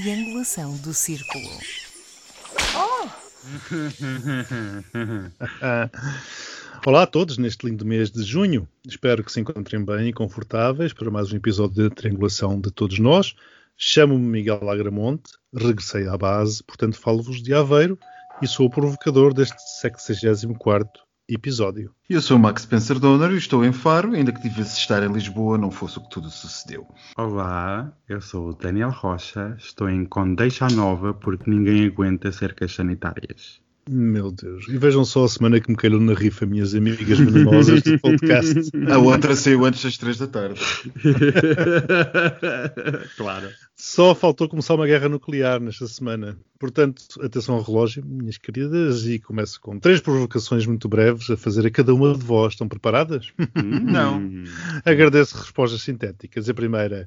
[0.00, 1.42] triangulação do círculo.
[6.86, 8.68] Olá a todos neste lindo mês de junho.
[8.86, 12.98] Espero que se encontrem bem e confortáveis para mais um episódio de Triangulação de todos
[12.98, 13.34] nós.
[13.74, 17.98] Chamo-me Miguel Agramonte, regressei à base, portanto falo-vos de Aveiro
[18.42, 21.90] e sou o provocador deste 64º episódio.
[22.08, 25.12] Eu sou o Max Spencer Donner e estou em Faro, ainda que tivesse estar em
[25.12, 26.86] Lisboa não fosse o que tudo sucedeu.
[27.16, 33.60] Olá, eu sou o Daniel Rocha, estou em Condeixa Nova porque ninguém aguenta cercas sanitárias.
[33.88, 34.66] Meu Deus.
[34.68, 38.70] E vejam só a semana que me calhou na rifa, minhas amigas venenosas do podcast.
[38.90, 40.60] A outra saiu antes das três da tarde.
[43.16, 43.48] claro.
[43.78, 46.38] Só faltou começar uma guerra nuclear nesta semana.
[46.58, 51.66] Portanto, atenção ao relógio, minhas queridas, e começo com três provocações muito breves a fazer
[51.66, 52.54] a cada uma de vós.
[52.54, 53.34] Estão preparadas?
[53.54, 54.22] Não.
[54.82, 56.48] Agradeço respostas sintéticas.
[56.48, 57.06] A primeira,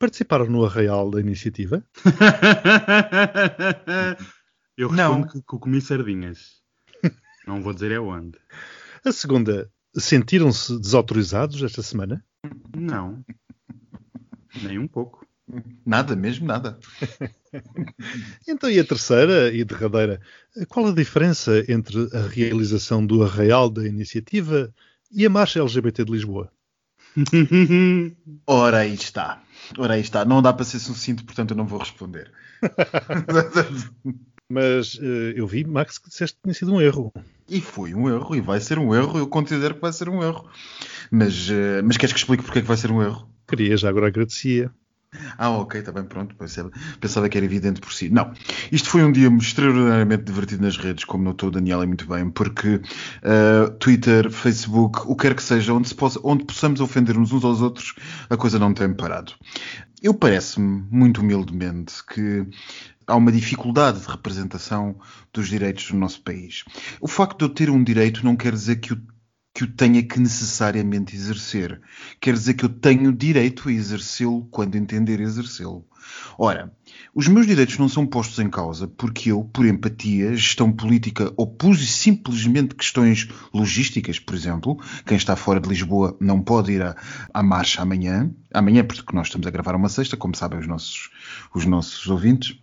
[0.00, 1.84] participaram no arraial da iniciativa?
[4.76, 5.20] Eu Não.
[5.22, 6.60] respondo que, que comi sardinhas.
[7.46, 8.36] Não vou dizer é onde.
[9.04, 12.24] A segunda, sentiram-se desautorizados esta semana?
[12.76, 13.24] Não.
[14.60, 15.24] Nem um pouco.
[15.84, 16.78] Nada, mesmo nada.
[18.46, 20.20] Então, e a terceira e derradeira,
[20.68, 24.72] qual a diferença entre a realização do arraial da iniciativa
[25.10, 26.52] e a marcha LGBT de Lisboa?
[28.46, 29.42] Ora aí está.
[29.76, 30.24] Ora aí está.
[30.24, 32.30] Não dá para ser sucinto, portanto eu não vou responder.
[34.48, 37.12] Mas eh, eu vi, Max, que disseste que tinha sido um erro.
[37.48, 40.22] E foi um erro, e vai ser um erro, eu considero que vai ser um
[40.24, 40.48] erro.
[41.08, 43.28] Mas, eh, mas queres que explique porque é que vai ser um erro?
[43.46, 44.72] Queria, já agora agradecia.
[45.36, 46.36] Ah, ok, está bem, pronto.
[46.36, 48.08] Pensava, que era evidente por si.
[48.08, 48.32] Não,
[48.70, 52.30] isto foi um dia extraordinariamente divertido nas redes, como notou o Daniel e muito bem,
[52.30, 57.32] porque uh, Twitter, Facebook, o que quer que seja, onde, se possa, onde possamos ofender-nos
[57.32, 57.94] uns aos outros,
[58.28, 59.32] a coisa não tem parado.
[60.00, 62.46] Eu parece-me, muito humildemente, que
[63.06, 64.96] há uma dificuldade de representação
[65.32, 66.64] dos direitos no nosso país.
[67.00, 69.02] O facto de eu ter um direito não quer dizer que o
[69.52, 71.80] que o tenha que necessariamente exercer.
[72.20, 75.86] Quer dizer que eu tenho direito a exercê-lo quando entender exercê-lo.
[76.38, 76.72] Ora,
[77.14, 81.56] os meus direitos não são postos em causa porque eu, por empatia, gestão política ou
[81.76, 86.96] simplesmente questões logísticas, por exemplo, quem está fora de Lisboa não pode ir à,
[87.32, 91.10] à marcha amanhã, amanhã porque nós estamos a gravar uma sexta, como sabem os nossos,
[91.54, 92.58] os nossos ouvintes,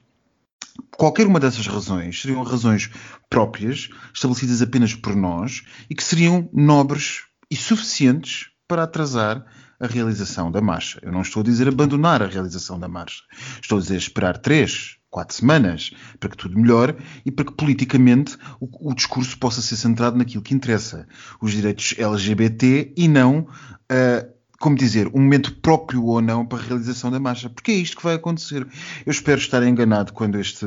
[0.98, 2.90] Qualquer uma dessas razões seriam razões
[3.30, 9.46] próprias, estabelecidas apenas por nós, e que seriam nobres e suficientes para atrasar
[9.80, 11.00] a realização da marcha.
[11.02, 13.24] Eu não estou a dizer abandonar a realização da marcha.
[13.62, 16.96] Estou a dizer esperar três, quatro semanas para que tudo melhore
[17.26, 21.08] e para que politicamente o, o discurso possa ser centrado naquilo que interessa,
[21.42, 26.62] os direitos LGBT e não uh, como dizer, um momento próprio ou não para a
[26.62, 28.68] realização da marcha, porque é isto que vai acontecer.
[29.06, 30.66] Eu espero estar enganado quando este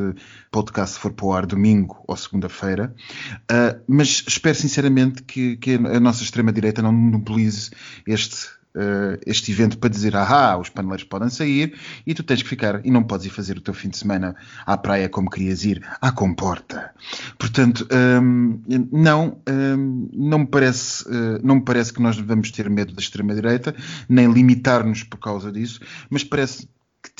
[0.50, 2.94] podcast for para o ar domingo ou segunda-feira,
[3.50, 7.70] uh, mas espero sinceramente que, que a nossa extrema-direita não monopolize
[8.06, 8.59] este.
[8.72, 11.76] Uh, este evento para dizer, ah, os paneleiros podem sair
[12.06, 14.36] e tu tens que ficar e não podes ir fazer o teu fim de semana
[14.64, 16.94] à praia como querias ir, à comporta.
[17.36, 22.70] Portanto, um, não, um, não, me parece, uh, não me parece que nós devamos ter
[22.70, 23.74] medo da extrema-direita,
[24.08, 26.68] nem limitar-nos por causa disso, mas parece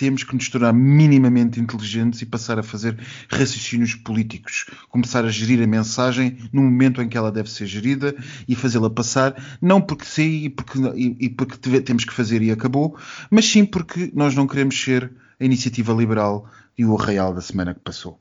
[0.01, 4.65] temos que nos tornar minimamente inteligentes e passar a fazer raciocínios políticos.
[4.89, 8.17] Começar a gerir a mensagem no momento em que ela deve ser gerida
[8.49, 12.51] e fazê-la passar, não porque sim e porque, e, e porque temos que fazer e
[12.51, 12.97] acabou,
[13.31, 17.75] mas sim porque nós não queremos ser a iniciativa liberal e o arraial da semana
[17.75, 18.19] que passou.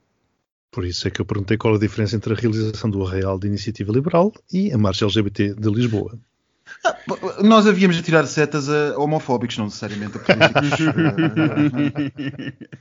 [0.69, 3.47] Por isso é que eu perguntei qual a diferença entre a realização do arraial de
[3.47, 6.19] iniciativa liberal e a marcha LGBT de Lisboa.
[6.85, 6.97] Ah,
[7.43, 10.79] nós havíamos de tirar setas a homofóbicos, não necessariamente a políticos.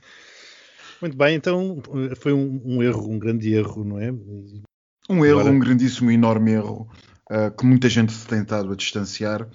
[1.01, 1.81] Muito bem, então
[2.17, 4.11] foi um, um, erro, um grande erro, não é?
[5.09, 5.55] Um erro, Agora...
[5.55, 6.89] um grandíssimo, enorme erro
[7.29, 9.47] uh, que muita gente se tem tentado a distanciar.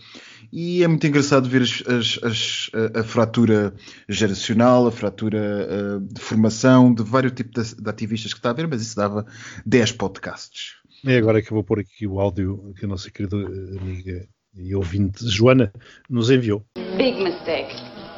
[0.53, 3.75] E é muito engraçado ver as, as, as, a, a, fratura
[4.09, 8.55] geracional, a fratura uh, de formação de vários tipos de, de ativistas que está a
[8.55, 9.27] ver, mas isso dava
[9.67, 10.77] 10 podcasts.
[11.07, 14.75] É agora que eu vou pôr aqui o áudio que a nossa querida amiga e
[14.75, 15.71] ouvinte Joana
[16.09, 16.65] nos enviou.
[16.97, 17.75] Big mistake.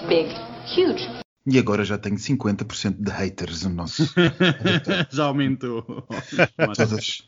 [0.06, 0.28] Big.
[0.66, 1.08] Huge.
[1.46, 4.04] E agora já tenho 50% de haters no nosso.
[5.10, 5.82] já aumentou.
[6.76, 7.22] Todas.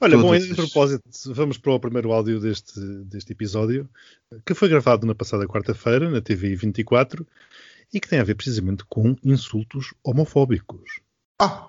[0.00, 3.88] Olha, bom, em propósito, vamos para o primeiro áudio deste, deste episódio,
[4.46, 7.26] que foi gravado na passada quarta-feira, na TV 24,
[7.92, 11.00] e que tem a ver precisamente com insultos homofóbicos.
[11.40, 11.68] Ah!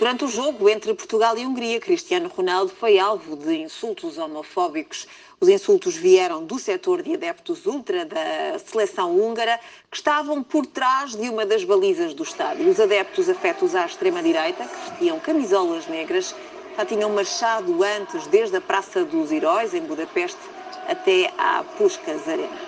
[0.00, 5.06] Durante o jogo entre Portugal e Hungria, Cristiano Ronaldo foi alvo de insultos homofóbicos.
[5.38, 9.60] Os insultos vieram do setor de adeptos ultra da seleção húngara,
[9.90, 12.66] que estavam por trás de uma das balizas do estádio.
[12.66, 16.34] Os adeptos afetos à extrema-direita, que vestiam camisolas negras,
[16.78, 20.40] já tinham marchado antes desde a Praça dos Heróis, em Budapeste,
[20.88, 22.58] até à Puskas Arena.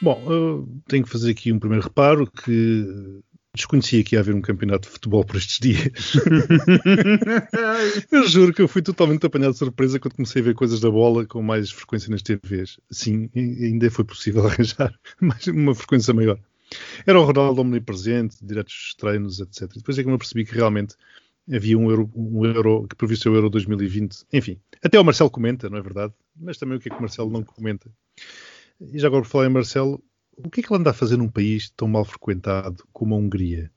[0.00, 3.20] Bom, eu tenho que fazer aqui um primeiro reparo que
[3.54, 6.12] desconhecia que ia haver um campeonato de futebol por estes dias.
[8.10, 10.90] eu juro que eu fui totalmente apanhado de surpresa quando comecei a ver coisas da
[10.90, 12.78] bola com mais frequência nas TVs.
[12.90, 16.38] Sim, ainda foi possível arranjar mais uma frequência maior.
[17.04, 19.68] Era o Ronaldo omnipresente, diretos dos treinos, etc.
[19.74, 20.94] Depois é que me apercebi que realmente
[21.52, 24.24] havia um euro, um euro que previsto o Euro 2020.
[24.32, 26.14] Enfim, até o Marcelo comenta, não é verdade?
[26.36, 27.90] Mas também o que é que o Marcelo não comenta?
[28.80, 30.00] E já agora por falar em Marcelo,
[30.44, 33.18] o que é que ele anda a fazer num país tão mal frequentado como a
[33.18, 33.70] Hungria?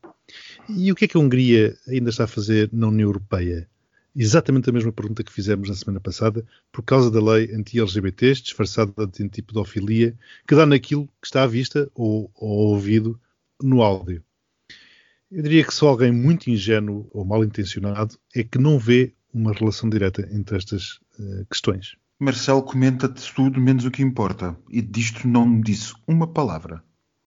[0.69, 3.69] E o que é que a Hungria ainda está a fazer na União Europeia?
[4.15, 9.07] Exatamente a mesma pergunta que fizemos na semana passada, por causa da lei anti-LGBTs, disfarçada
[9.07, 10.15] de antipedofilia,
[10.48, 13.19] que dá naquilo que está à vista ou, ou ouvido
[13.62, 14.24] no áudio.
[15.31, 19.51] Eu diria que só alguém muito ingênuo ou mal intencionado é que não vê uma
[19.51, 21.95] relação direta entre estas uh, questões.
[22.24, 24.56] Marcelo comenta-te tudo menos o que importa.
[24.70, 26.84] E disto não me disse uma palavra.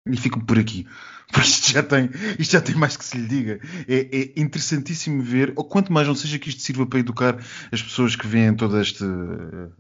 [0.07, 0.87] E fico por aqui.
[1.33, 2.09] Porque isto já tem,
[2.39, 3.61] isto já tem mais que se lhe diga.
[3.89, 7.37] É, é interessantíssimo ver, ou quanto mais não seja que isto sirva para educar
[7.73, 9.73] as pessoas que veem toda, este, uh,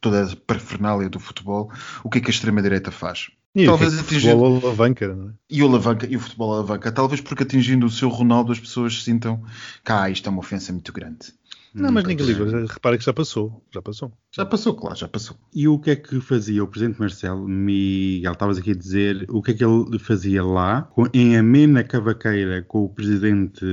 [0.00, 1.72] toda a parafernália do futebol,
[2.04, 3.30] o que é que a extrema-direita faz.
[3.56, 4.38] E talvez o atingindo...
[4.38, 5.32] futebol alavanca, não é?
[5.48, 6.92] E o, alavanca, e o futebol alavanca.
[6.92, 9.42] Talvez porque atingindo o seu Ronaldo as pessoas sintam
[9.82, 11.32] que ah, isto é uma ofensa muito grande.
[11.76, 12.66] Não, mas ninguém liga.
[12.66, 13.62] Repara que já passou.
[13.72, 14.12] Já passou.
[14.34, 15.36] Já passou, claro, já passou.
[15.54, 17.46] E o que é que fazia o Presidente Marcelo?
[17.46, 22.62] Miguel, estavas aqui a dizer o que é que ele fazia lá, em amena cavaqueira
[22.62, 23.64] com o Presidente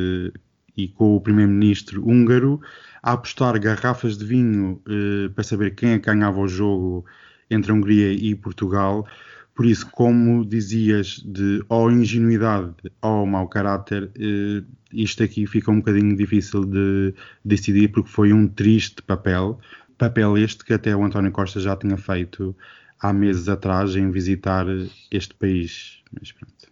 [0.75, 2.59] e com o Primeiro-Ministro húngaro,
[3.01, 7.05] a apostar garrafas de vinho eh, para saber quem é que ganhava o jogo
[7.49, 9.07] entre a Hungria e Portugal
[9.55, 15.77] por isso, como dizias, de ou ingenuidade ou mau caráter, eh, isto aqui fica um
[15.77, 17.13] bocadinho difícil de
[17.45, 19.59] decidir porque foi um triste papel.
[19.97, 22.55] Papel este que até o António Costa já tinha feito
[22.99, 24.65] há meses atrás em visitar
[25.11, 26.01] este país.
[26.11, 26.62] Mas pronto.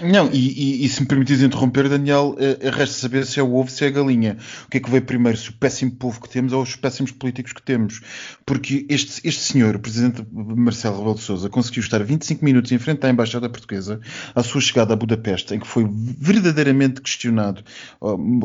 [0.00, 3.54] Não, e, e, e, se me permites interromper, Daniel, uh, resta saber se é o
[3.54, 4.36] ovo, se é a galinha.
[4.66, 7.12] O que é que veio primeiro, se o péssimo povo que temos ou os péssimos
[7.12, 8.00] políticos que temos?
[8.44, 12.78] Porque este, este senhor, o presidente Marcelo Rebelo de Sousa, conseguiu estar 25 minutos em
[12.78, 14.00] frente à Embaixada Portuguesa,
[14.34, 17.62] à sua chegada a Budapeste, em que foi verdadeiramente questionado,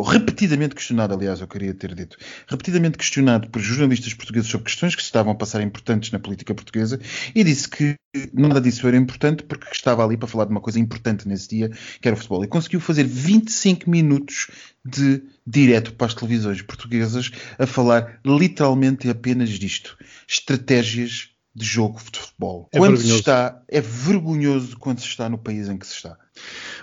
[0.05, 2.15] repetidamente questionado, aliás, eu queria ter dito,
[2.47, 6.53] repetidamente questionado por jornalistas portugueses sobre questões que se estavam a passar importantes na política
[6.53, 6.99] portuguesa,
[7.33, 7.95] e disse que
[8.33, 11.69] nada disso era importante porque estava ali para falar de uma coisa importante dia,
[12.01, 12.43] que era o futebol.
[12.43, 14.47] E conseguiu fazer 25 minutos
[14.83, 19.97] de direto para as televisões portuguesas a falar literalmente apenas disto.
[20.27, 22.69] Estratégias de jogo de futebol.
[22.71, 26.17] É quando se está, é vergonhoso quando se está no país em que se está.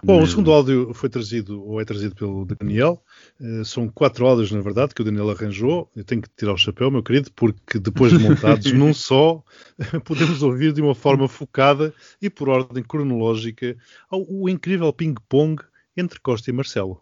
[0.05, 3.03] Bom, o segundo áudio foi trazido, ou é trazido pelo Daniel.
[3.41, 5.91] Uh, são quatro áudios, na verdade, que o Daniel arranjou.
[5.97, 9.43] Eu tenho que tirar o chapéu, meu querido, porque depois de montados num só,
[10.05, 13.75] podemos ouvir de uma forma focada e por ordem cronológica
[14.11, 15.63] o incrível ping-pong
[15.97, 17.01] entre Costa e Marcelo.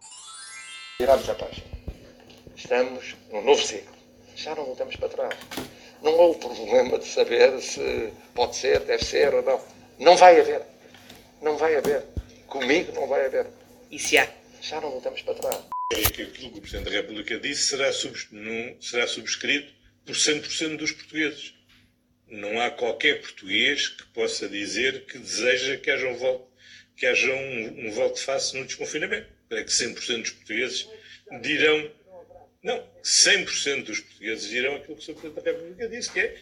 [0.97, 1.67] Virados a página.
[2.55, 3.93] Estamos num novo ciclo.
[4.33, 5.35] Já não voltamos para trás.
[6.01, 9.61] Não há o problema de saber se pode ser, deve ser ou não.
[9.99, 10.61] Não vai haver.
[11.41, 12.03] Não vai haver.
[12.47, 13.47] Comigo não vai haver.
[13.89, 14.27] E se há?
[14.61, 15.65] Já não voltamos para trás.
[15.93, 19.71] Aquilo que o Presidente da República disse será, será subscrito
[20.05, 21.53] por 100% dos portugueses.
[22.27, 26.47] Não há qualquer português que possa dizer que deseja que haja um voto,
[26.95, 29.27] que haja um, um voto face no desconfinamento.
[29.47, 30.89] Creio que 100% dos portugueses
[31.41, 31.91] dirão,
[32.63, 35.13] não, 100% dos portugueses dirão aquilo que o Sr.
[35.13, 36.37] Presidente da República disse, que é,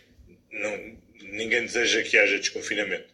[0.51, 3.13] não, ninguém deseja que haja desconfinamento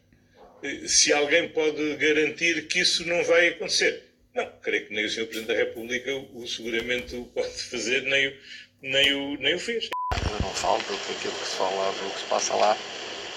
[0.87, 4.03] se alguém pode garantir que isso não vai acontecer.
[4.33, 5.25] Não, creio que nem o Sr.
[5.25, 8.33] Presidente da República o seguramente o pode fazer, nem o,
[8.81, 9.89] nem o, nem o fez.
[10.13, 12.77] Eu não falo do que aquilo que se fala, do que se passa lá.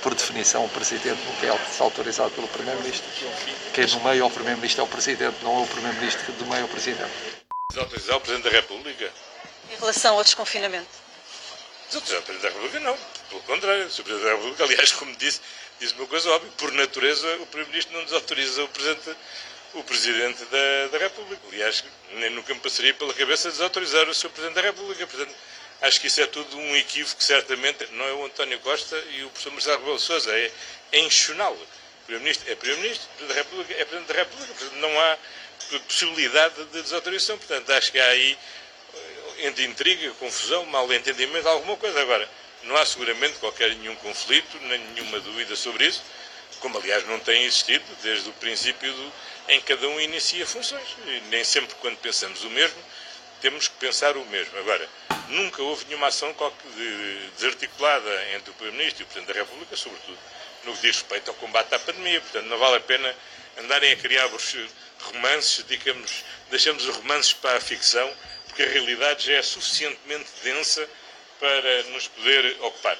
[0.02, 3.08] Por definição, o Presidente nunca é autorizado pelo Primeiro-Ministro.
[3.72, 6.46] Quem no meio é o Primeiro-Ministro é o Presidente, não é o Primeiro-Ministro que do
[6.46, 7.12] meio é o Presidente.
[7.70, 9.10] Desautorizar o Presidente da República?
[9.72, 10.88] Em relação ao desconfinamento?
[11.88, 12.98] Desautorizar o Presidente da República não.
[13.28, 15.40] Pelo contrário, o Presidente da República, aliás, como disse,
[15.82, 19.16] Diz uma coisa óbvia, por natureza o Primeiro-Ministro não desautoriza o Presidente,
[19.74, 21.42] o Presidente da, da República.
[21.48, 24.28] Aliás, nem nunca me passaria pela cabeça desautorizar o Sr.
[24.28, 25.04] Presidente da República.
[25.08, 25.34] Portanto,
[25.80, 27.84] acho que isso é tudo um equívoco, certamente.
[27.94, 30.52] Não é o António Costa e o professor Marcelo Rebelo Sousa, é,
[30.92, 31.66] é enxoná-lo.
[32.06, 34.54] Primeiro-Ministro é Primeiro-Ministro, Presidente da República é Presidente da República.
[34.54, 35.18] Portanto, não há
[35.88, 37.38] possibilidade de desautorização.
[37.38, 38.38] Portanto, acho que há aí
[39.42, 42.00] entre intriga, confusão, mal entendimento, alguma coisa.
[42.00, 42.28] Agora,
[42.64, 46.02] não há seguramente qualquer nenhum conflito, nem nenhuma dúvida sobre isso,
[46.60, 49.12] como aliás não tem existido desde o princípio do,
[49.48, 50.86] em que cada um inicia funções.
[51.06, 52.78] E nem sempre quando pensamos o mesmo,
[53.40, 54.56] temos que pensar o mesmo.
[54.58, 54.88] Agora,
[55.28, 56.34] nunca houve nenhuma ação
[57.36, 60.18] desarticulada entre o Primeiro-Ministro e o Presidente da República, sobretudo
[60.64, 62.20] no que diz respeito ao combate à pandemia.
[62.20, 63.14] Portanto, não vale a pena
[63.58, 64.30] andarem a criar
[65.00, 68.12] romances, digamos, deixamos os romances para a ficção,
[68.52, 70.86] porque a realidade já é suficientemente densa
[71.40, 72.98] para nos poder ocupar.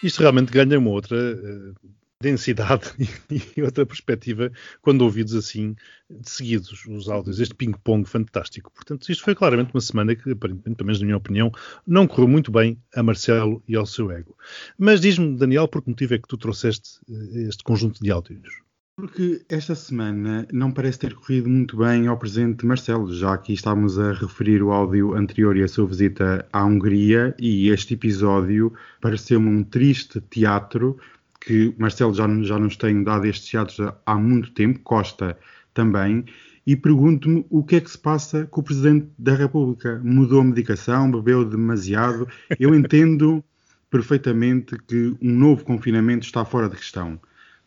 [0.00, 1.74] Isto realmente ganha uma outra uh,
[2.22, 2.92] densidade
[3.56, 5.74] e outra perspectiva quando ouvidos assim
[6.08, 8.70] de seguidos os áudios, este ping-pong fantástico.
[8.72, 11.50] Portanto, isto foi claramente uma semana que, aparentemente, pelo menos na minha opinião,
[11.84, 14.36] não correu muito bem a Marcelo e ao seu ego.
[14.78, 18.67] Mas diz-me, Daniel, por que motivo é que tu trouxeste uh, este conjunto de áudios?
[18.98, 23.96] Porque esta semana não parece ter corrido muito bem ao presidente Marcelo, já aqui estávamos
[23.96, 29.48] a referir o áudio anterior e a sua visita à Hungria, e este episódio pareceu-me
[29.48, 30.98] um triste teatro,
[31.40, 35.38] que Marcelo já, já nos tem dado estes teatros há muito tempo, Costa
[35.72, 36.24] também,
[36.66, 40.00] e pergunto-me o que é que se passa com o Presidente da República.
[40.02, 42.26] Mudou a medicação, bebeu demasiado?
[42.58, 43.44] Eu entendo
[43.88, 47.20] perfeitamente que um novo confinamento está fora de questão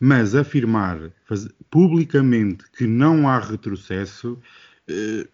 [0.04, 0.98] mas afirmar
[1.70, 4.36] publicamente que não há retrocesso,
[4.88, 5.28] eh,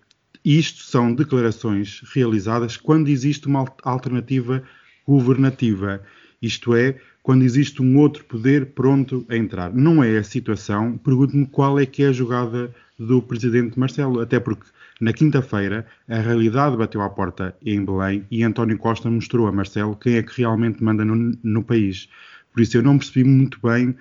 [0.44, 4.62] isto são declarações realizadas quando existe uma alternativa
[5.06, 6.02] governativa,
[6.42, 9.72] isto é, quando existe um outro poder pronto a entrar.
[9.72, 14.38] Não é a situação, pergunto-me qual é que é a jogada do presidente Marcelo, até
[14.38, 14.66] porque
[15.00, 19.96] na quinta-feira a realidade bateu à porta em Belém e António Costa mostrou a Marcelo
[19.96, 22.06] quem é que realmente manda no, no país.
[22.52, 23.96] Por isso eu não percebi muito bem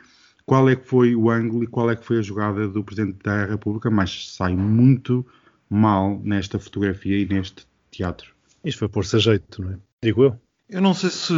[0.48, 3.18] qual é que foi o ângulo e qual é que foi a jogada do Presidente
[3.22, 5.26] da República, mas sai muito
[5.70, 8.32] mal nesta fotografia e neste teatro.
[8.64, 9.78] Isto foi pôr-se a jeito, não é?
[10.02, 10.40] Digo eu.
[10.70, 11.34] Eu não sei se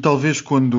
[0.00, 0.78] talvez quando,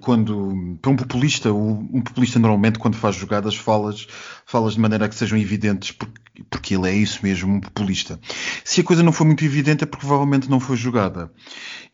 [0.00, 4.06] quando para um populista, um populista normalmente quando faz jogadas falas,
[4.44, 6.20] falas de maneira que sejam evidentes porque,
[6.50, 8.18] porque ele é isso mesmo, um populista.
[8.64, 11.30] Se a coisa não for muito evidente é porque provavelmente não foi jogada.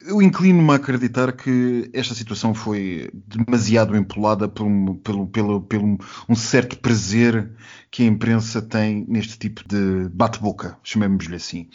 [0.07, 5.99] Eu inclino-me a acreditar que esta situação foi demasiado empolada por um, pelo, pelo, pelo
[6.29, 7.51] um certo prazer
[7.91, 11.69] que a imprensa tem neste tipo de bate-boca, chamemos-lhe assim.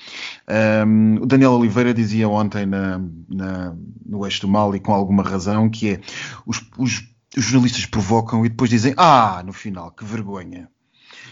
[0.86, 5.24] Um, o Daniel Oliveira dizia ontem na, na, no Eixo do Mal, e com alguma
[5.24, 6.02] razão, que é
[6.46, 7.08] os, os,
[7.38, 10.70] os jornalistas provocam e depois dizem ah, no final, que vergonha.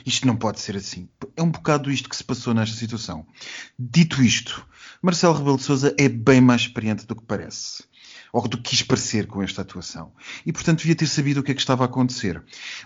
[0.06, 1.10] Isto não pode ser assim.
[1.36, 3.26] É um bocado isto que se passou nesta situação.
[3.78, 4.66] Dito isto,
[5.02, 7.84] Marcelo Rebelo de Sousa é bem mais experiente do que parece
[8.32, 10.12] ou do que quis parecer com esta atuação.
[10.46, 12.44] E, portanto, devia ter sabido o que é que estava a acontecer.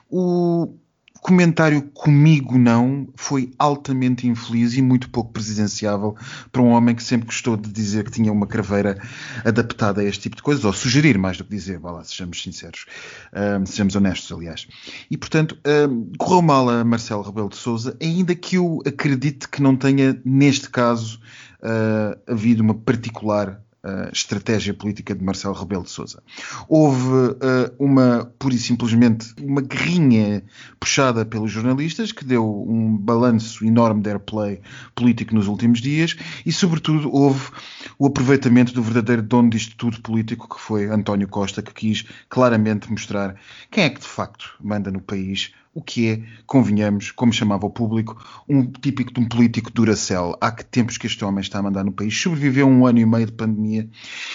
[0.10, 0.78] O,
[1.22, 6.16] comentário comigo não foi altamente infeliz e muito pouco presidenciável
[6.52, 9.00] para um homem que sempre gostou de dizer que tinha uma craveira
[9.46, 12.42] adaptada a este tipo de coisas, ou sugerir mais do que dizer, vá lá, sejamos
[12.42, 12.88] sinceros,
[13.34, 14.68] um, sejamos honestos, aliás.
[15.12, 15.56] E, portanto,
[15.90, 20.20] um, correu mal a Marcelo Rebelo de Sousa, ainda que eu acredite que não tenha,
[20.26, 21.20] neste caso,
[21.62, 26.22] uh, havido uma particular uh, estratégia política de Marcelo Rebelo de Sousa.
[26.68, 30.44] Houve uh, uma, pura e simplesmente, uma guerrinha
[30.80, 34.62] puxada pelos jornalistas que deu um balanço enorme de airplay
[34.96, 37.50] político nos últimos dias e, sobretudo, houve
[37.98, 42.90] o aproveitamento do verdadeiro dono disto tudo político que foi António Costa, que quis claramente
[42.90, 43.36] mostrar
[43.70, 47.70] quem é que de facto manda no país o que é, convenhamos, como chamava o
[47.70, 50.38] público, um típico de um político duracel.
[50.42, 52.20] Há que tempos que este homem está a mandar no país.
[52.20, 53.90] Sobreviveu um ano e meio de pandemia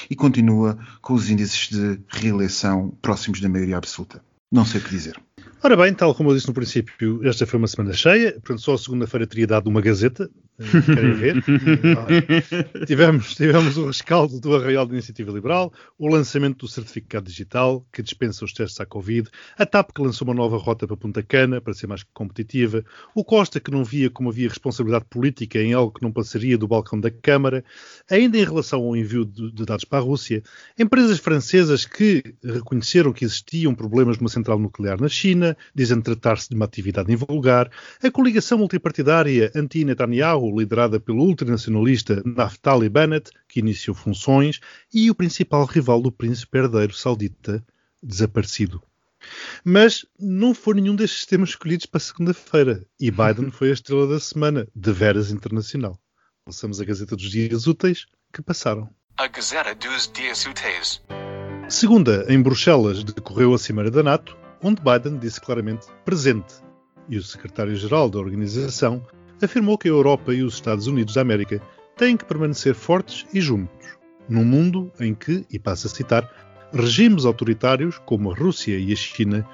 [0.09, 4.23] e continua com os índices de reeleição próximos da maioria absoluta.
[4.50, 5.21] Não sei o que dizer.
[5.62, 8.75] Ora bem, tal como eu disse no princípio, esta foi uma semana cheia, portanto só
[8.75, 11.44] a segunda-feira teria dado uma gazeta, querem ver?
[12.86, 18.02] tivemos, tivemos o rescaldo do Arraial de Iniciativa Liberal, o lançamento do certificado digital, que
[18.02, 21.60] dispensa os testes à Covid, a TAP que lançou uma nova rota para Punta Cana,
[21.60, 22.84] para ser mais competitiva,
[23.14, 26.66] o Costa que não via como havia responsabilidade política em algo que não passaria do
[26.66, 27.64] balcão da Câmara,
[28.10, 30.42] ainda em relação ao envio de, de dados para a Rússia,
[30.78, 36.54] empresas francesas que reconheceram que existiam problemas numa central nuclear na China, dizendo tratar-se de
[36.54, 37.70] uma atividade invulgar,
[38.02, 44.60] a coligação multipartidária anti-Netanyahu liderada pelo ultranacionalista Naftali Bennett, que iniciou funções,
[44.92, 47.64] e o principal rival do príncipe herdeiro saudita,
[48.02, 48.82] desaparecido.
[49.64, 54.20] Mas não foi nenhum destes temas escolhidos para segunda-feira, e Biden foi a estrela da
[54.20, 55.98] semana, de veras internacional.
[56.46, 58.88] Lançamos a Gazeta dos Dias Úteis, que passaram.
[59.16, 61.02] A Gazeta dos Dias Úteis.
[61.68, 66.66] Segunda, em Bruxelas, decorreu a Cimeira da NATO, onde Biden disse claramente presente
[67.08, 69.04] e o secretário-geral da organização,
[69.45, 71.61] afirmou que a Europa e os Estados Unidos da América
[71.97, 73.97] têm que permanecer fortes e juntos,
[74.28, 76.31] num mundo em que, e passo a citar,
[76.73, 79.47] regimes autoritários como a Rússia e a China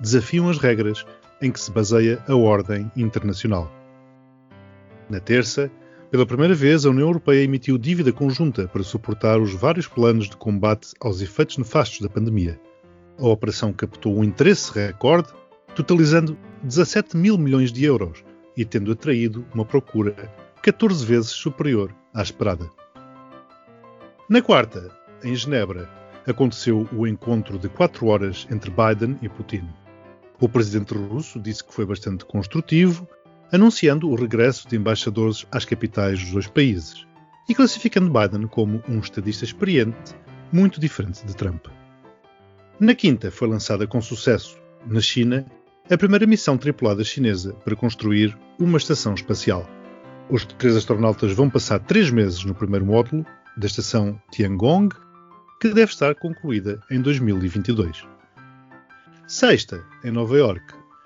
[0.00, 1.04] desafiam as regras
[1.42, 3.70] em que se baseia a ordem internacional.
[5.08, 5.70] Na terça,
[6.10, 10.36] pela primeira vez, a União Europeia emitiu dívida conjunta para suportar os vários planos de
[10.36, 12.60] combate aos efeitos nefastos da pandemia.
[13.18, 15.28] A operação captou um interesse recorde,
[15.74, 18.24] totalizando 17 mil milhões de euros
[18.56, 20.14] e tendo atraído uma procura
[20.62, 22.70] 14 vezes superior à esperada.
[24.28, 24.90] Na quarta,
[25.24, 25.88] em Genebra,
[26.26, 29.68] aconteceu o encontro de quatro horas entre Biden e Putin.
[30.40, 33.08] O presidente russo disse que foi bastante construtivo,
[33.52, 37.06] anunciando o regresso de embaixadores às capitais dos dois países
[37.48, 40.14] e classificando Biden como um estadista experiente,
[40.52, 41.66] muito diferente de Trump.
[42.78, 45.44] Na quinta foi lançada com sucesso, na China,
[45.90, 49.68] a primeira missão tripulada chinesa para construir uma estação espacial.
[50.30, 54.88] Os três astronautas vão passar três meses no primeiro módulo da estação Tiangong,
[55.60, 58.06] que deve estar concluída em 2022.
[59.26, 60.62] Sexta, em Nova York,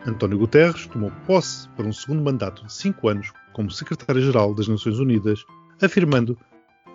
[0.06, 4.98] António Guterres tomou posse para um segundo mandato de cinco anos como secretário-geral das Nações
[4.98, 5.42] Unidas,
[5.80, 6.38] afirmando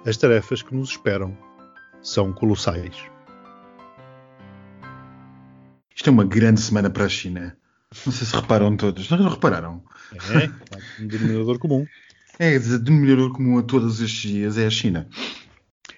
[0.06, 1.36] as tarefas que nos esperam
[2.04, 2.96] são colossais.
[5.96, 7.58] Isto é uma grande semana para a China.
[8.06, 9.10] Não sei se reparam todos.
[9.10, 9.84] Não repararam?
[10.14, 11.86] É, um denominador comum.
[12.38, 15.08] É, o denominador comum a todos estes dias é a China.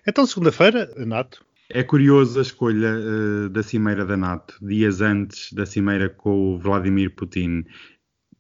[0.08, 1.46] Então, segunda-feira, NATO.
[1.70, 6.60] É curioso a escolha uh, da Cimeira da NATO, dias antes da Cimeira com o
[6.60, 7.64] Vladimir Putin.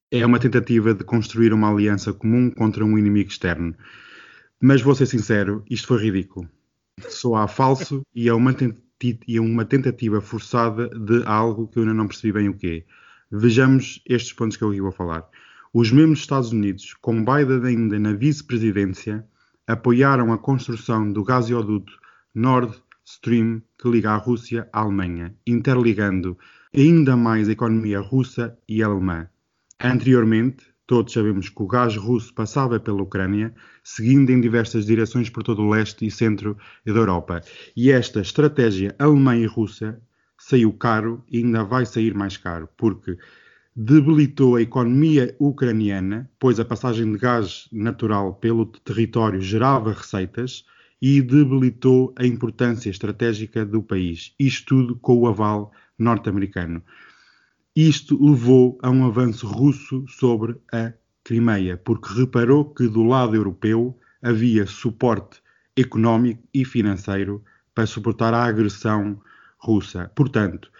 [0.09, 3.73] É uma tentativa de construir uma aliança comum contra um inimigo externo.
[4.61, 6.49] Mas vou ser sincero, isto foi ridículo.
[7.07, 8.53] Soa falso e é uma,
[9.27, 12.67] e é uma tentativa forçada de algo que eu ainda não percebi bem o que
[12.67, 13.10] é.
[13.33, 15.25] Vejamos estes pontos que eu aqui vou falar.
[15.73, 19.25] Os mesmos Estados Unidos, com Biden ainda na vice-presidência,
[19.65, 21.93] apoiaram a construção do gasoduto
[22.35, 26.37] Nord Stream que liga a Rússia à Alemanha, interligando
[26.75, 29.29] ainda mais a economia russa e alemã.
[29.79, 35.41] Anteriormente, todos sabemos que o gás russo passava pela Ucrânia, seguindo em diversas direções por
[35.41, 37.41] todo o leste e centro da Europa.
[37.77, 40.01] E esta estratégia alemã e russa
[40.41, 43.17] saiu caro e ainda vai sair mais caro, porque
[43.75, 50.65] debilitou a economia ucraniana, pois a passagem de gás natural pelo território gerava receitas
[51.01, 54.33] e debilitou a importância estratégica do país.
[54.39, 56.83] Isto tudo com o aval norte-americano.
[57.75, 60.91] Isto levou a um avanço russo sobre a
[61.23, 65.39] Crimeia, porque reparou que do lado europeu havia suporte
[65.77, 69.21] económico e financeiro para suportar a agressão
[69.61, 70.11] russa.
[70.15, 70.71] Portanto,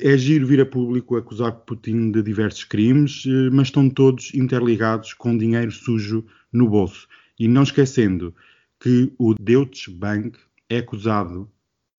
[0.00, 5.12] é giro vir a público acusar Putin de diversos crimes, eh, mas estão todos interligados
[5.14, 7.08] com dinheiro sujo no bolso.
[7.38, 8.34] E não esquecendo
[8.80, 11.50] que o Deutsche Bank é acusado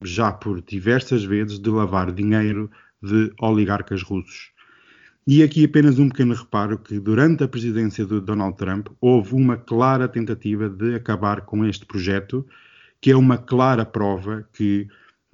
[0.04, 2.70] já por diversas vezes de lavar dinheiro
[3.02, 4.52] de oligarcas russos.
[5.26, 9.58] E aqui apenas um pequeno reparo que durante a presidência de Donald Trump houve uma
[9.58, 12.46] clara tentativa de acabar com este projeto,
[13.02, 14.88] que é uma clara prova que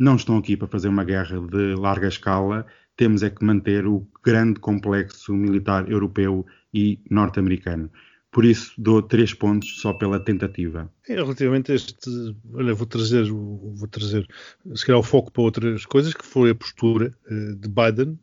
[0.03, 2.65] não estão aqui para fazer uma guerra de larga escala,
[2.97, 7.89] temos é que manter o grande complexo militar europeu e norte-americano.
[8.29, 10.91] Por isso dou três pontos só pela tentativa.
[11.07, 14.27] É, relativamente a este, olha, vou trazer, vou trazer
[14.75, 18.19] se calhar o foco para outras coisas, que foi a postura uh, de Biden,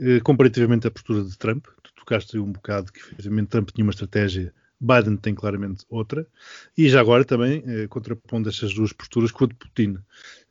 [0.00, 1.66] uh, comparativamente à postura de Trump.
[1.82, 6.26] Tu tocaste um bocado que efetivamente Trump tinha uma estratégia Biden tem claramente outra.
[6.76, 9.98] E já agora também, eh, contrapondo estas duas posturas com a de Putin.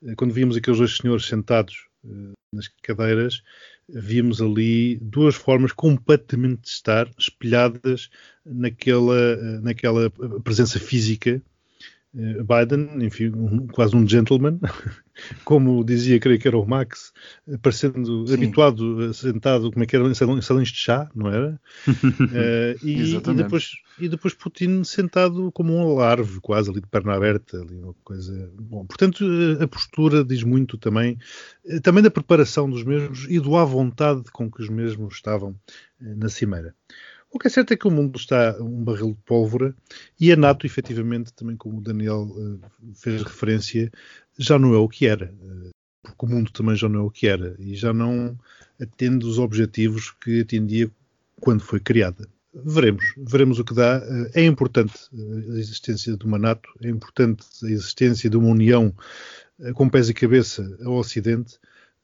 [0.03, 3.43] Eh, quando vimos aqueles dois senhores sentados eh, nas cadeiras,
[3.87, 8.09] vimos ali duas formas completamente de estar espelhadas
[8.45, 10.09] naquela, eh, naquela
[10.43, 11.41] presença física
[12.13, 14.59] Biden, enfim, um, quase um gentleman,
[15.43, 17.11] como dizia, creio que era o Max,
[17.47, 18.35] eh, parecendo Sim.
[18.35, 21.59] habituado, eh, sentado, como é que era, em salões de chá, não era?
[21.87, 27.15] uh, e, e, depois, e depois Putin sentado como um alarve, quase ali de perna
[27.15, 28.51] aberta, ali uma coisa.
[28.59, 29.25] Bom, portanto,
[29.59, 31.17] a postura diz muito também,
[31.81, 35.55] também da preparação dos mesmos e do à vontade com que os mesmos estavam
[35.99, 36.75] na cimeira.
[37.33, 39.75] O que é certo é que o mundo está um barril de pólvora
[40.19, 42.61] e a NATO, efetivamente, também como o Daniel uh,
[42.93, 43.91] fez referência,
[44.37, 45.33] já não é o que era.
[45.41, 45.71] Uh,
[46.03, 48.37] porque o mundo também já não é o que era e já não
[48.79, 50.91] atende os objetivos que atendia
[51.41, 52.29] quando foi criada.
[52.53, 53.97] Veremos, veremos o que dá.
[53.97, 58.93] Uh, é importante a existência de uma NATO, é importante a existência de uma União
[59.73, 61.57] com pés e cabeça ao Ocidente,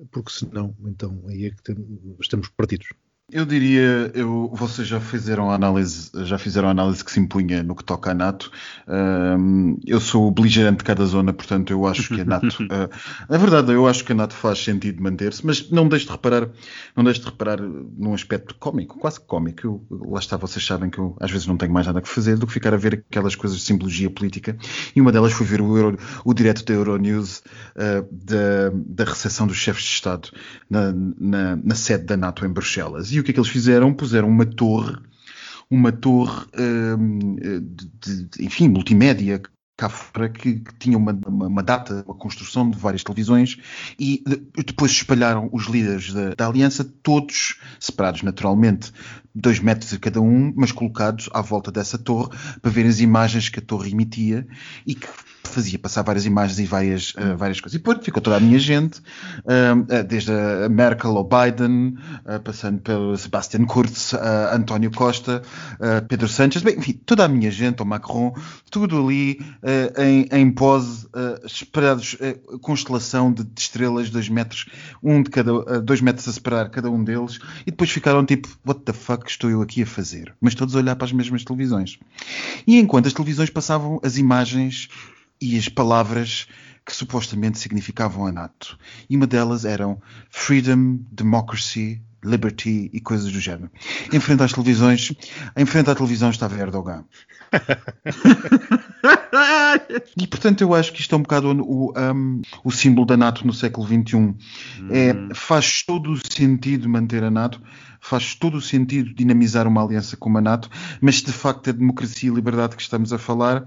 [0.09, 1.75] porque senão, então, aí é que
[2.19, 2.87] estamos partidos.
[3.31, 7.61] Eu diria, eu, vocês já fizeram a análise, já fizeram a análise que se impunha
[7.61, 8.51] no que toca a NATO.
[8.87, 12.89] Um, eu sou o beligerante de cada zona, portanto eu acho que a NATO, uh,
[13.29, 16.49] é verdade, eu acho que a NATO faz sentido manter-se, mas não deixe de reparar,
[16.95, 19.61] não deixe de reparar num aspecto cómico, quase cómico.
[19.63, 22.35] Eu, lá está, vocês sabem que eu às vezes não tenho mais nada que fazer
[22.35, 24.57] do que ficar a ver aquelas coisas de simbologia política.
[24.95, 27.43] E uma delas foi ver o, Euro, o direto da Euronews
[27.75, 30.29] uh, da, da recepção dos chefes de Estado
[30.67, 33.11] na, na, na sede da NATO em Bruxelas.
[33.11, 33.93] E o que é que eles fizeram?
[33.93, 34.95] Puseram uma torre,
[35.69, 36.45] uma torre,
[36.97, 39.41] hum, de, de, enfim, multimédia,
[39.79, 43.57] cá fora que, que tinha uma, uma, uma, data, uma construção de várias televisões
[43.97, 44.21] e
[44.65, 48.91] depois espalharam os líderes da, da, aliança, todos separados naturalmente,
[49.33, 52.29] dois metros a cada um, mas colocados à volta dessa torre
[52.61, 54.45] para ver as imagens que a torre emitia
[54.85, 55.07] e que
[55.49, 57.75] fazia passar várias imagens e várias, uh, várias coisas.
[57.75, 62.79] E depois ficou toda a minha gente, uh, desde a Merkel ao Biden, uh, passando
[62.79, 64.13] pelo Sebastian Kurz,
[64.53, 65.41] António Costa,
[66.07, 68.33] Pedro Sánchez, bem, enfim, toda a minha gente, o Macron,
[68.69, 69.39] tudo ali
[69.97, 71.07] em, em pose,
[71.45, 72.17] esperados,
[72.61, 74.65] constelação de, de, estrelas, dois metros,
[75.01, 78.81] um de cada, dois metros a separar cada um deles, e depois ficaram tipo, what
[78.81, 80.33] the fuck estou eu aqui a fazer?
[80.39, 81.97] Mas todos a olhar para as mesmas televisões.
[82.65, 84.89] E enquanto as televisões passavam as imagens
[85.41, 86.47] e as palavras
[86.85, 88.77] que supostamente significavam a NATO.
[89.09, 93.69] E uma delas eram freedom, democracy, liberty e coisas do género.
[94.11, 95.13] Em frente às televisões,
[95.55, 97.05] em frente à televisão estava Erdogan.
[100.17, 103.47] e portanto eu acho que isto é um bocado o, um, o símbolo da NATO
[103.47, 104.17] no século XXI.
[104.17, 104.35] Hum.
[104.91, 107.61] É, faz todo o sentido manter a NATO,
[108.01, 112.29] faz todo o sentido dinamizar uma aliança como a NATO, mas de facto a democracia
[112.29, 113.65] e liberdade que estamos a falar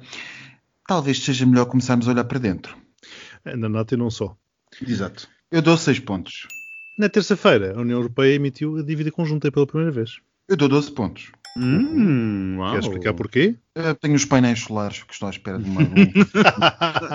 [0.86, 2.76] talvez seja melhor começarmos a olhar para dentro.
[3.44, 4.36] Na NATO e não só.
[4.86, 5.28] Exato.
[5.50, 6.46] Eu dou 6 pontos.
[6.98, 10.20] Na terça-feira, a União Europeia emitiu a dívida conjunta pela primeira vez.
[10.48, 11.32] Eu dou 12 pontos.
[11.56, 13.56] Hum, Quer explicar porquê?
[13.74, 15.86] Eu tenho os painéis solares que estou à espera de uma, um,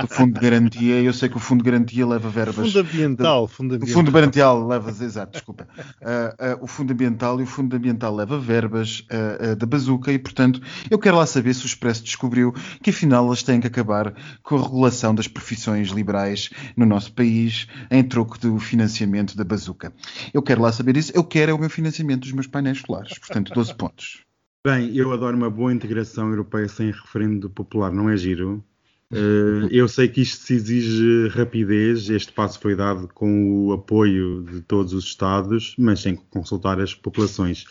[0.02, 1.00] do fundo de garantia.
[1.00, 2.66] Eu sei que o fundo de garantia leva verbas.
[2.66, 3.46] Fundo ambiental.
[3.46, 3.90] De, fundo ambiental.
[3.90, 5.68] O fundo ambiental leva, exato, desculpa.
[5.78, 10.18] Uh, uh, o fundo ambiental e o fundo ambiental leva verbas uh, da bazuca e,
[10.18, 14.16] portanto, eu quero lá saber se o Expresso descobriu que afinal elas têm que acabar
[14.42, 19.94] com a regulação das profissões liberais no nosso país em troco do financiamento da bazuca.
[20.34, 21.12] Eu quero lá saber isso.
[21.14, 23.20] Eu quero é o meu financiamento dos meus painéis solares.
[23.20, 24.27] Portanto, 12 pontos.
[24.68, 28.62] Bem, eu adoro uma boa integração europeia sem referendo popular, não é giro?
[29.10, 34.44] Uh, eu sei que isto se exige rapidez, este passo foi dado com o apoio
[34.44, 37.64] de todos os Estados, mas sem consultar as populações.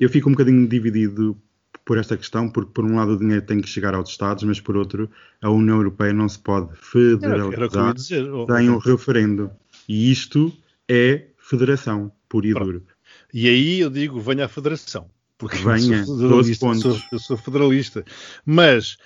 [0.00, 1.40] Eu fico um bocadinho dividido
[1.84, 4.58] por esta questão, porque por um lado o dinheiro tem que chegar aos Estados, mas
[4.58, 5.08] por outro
[5.40, 9.52] a União Europeia não se pode federalizar sem um referendo.
[9.88, 10.52] E isto
[10.88, 12.82] é federação, puro e duro.
[13.32, 15.08] E aí eu digo, venha a federação
[15.40, 18.04] porque Venha, eu, sou federalista, sou, eu sou federalista.
[18.44, 18.98] Mas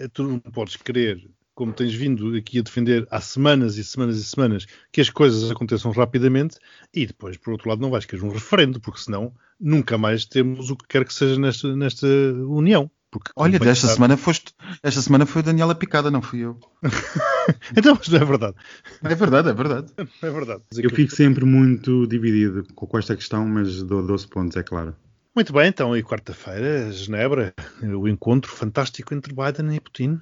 [0.00, 1.22] eh, tu não podes querer,
[1.54, 5.50] como tens vindo aqui a defender há semanas e semanas e semanas, que as coisas
[5.50, 6.56] aconteçam rapidamente
[6.94, 10.70] e depois, por outro lado, não vais querer um referendo, porque senão nunca mais temos
[10.70, 12.90] o que quer que seja nesta, nesta união.
[13.10, 16.58] Porque, Olha, desta semana foste, esta semana foi a Daniela Picada, não fui eu.
[17.76, 18.56] então, mas não é verdade.
[19.04, 19.92] É verdade, é verdade.
[20.22, 20.62] É verdade.
[20.74, 24.96] Eu fico sempre muito dividido com esta questão, mas dou 12 pontos, é claro.
[25.34, 30.20] Muito bem, então, e quarta-feira, Genebra, o encontro fantástico entre Biden e Putin.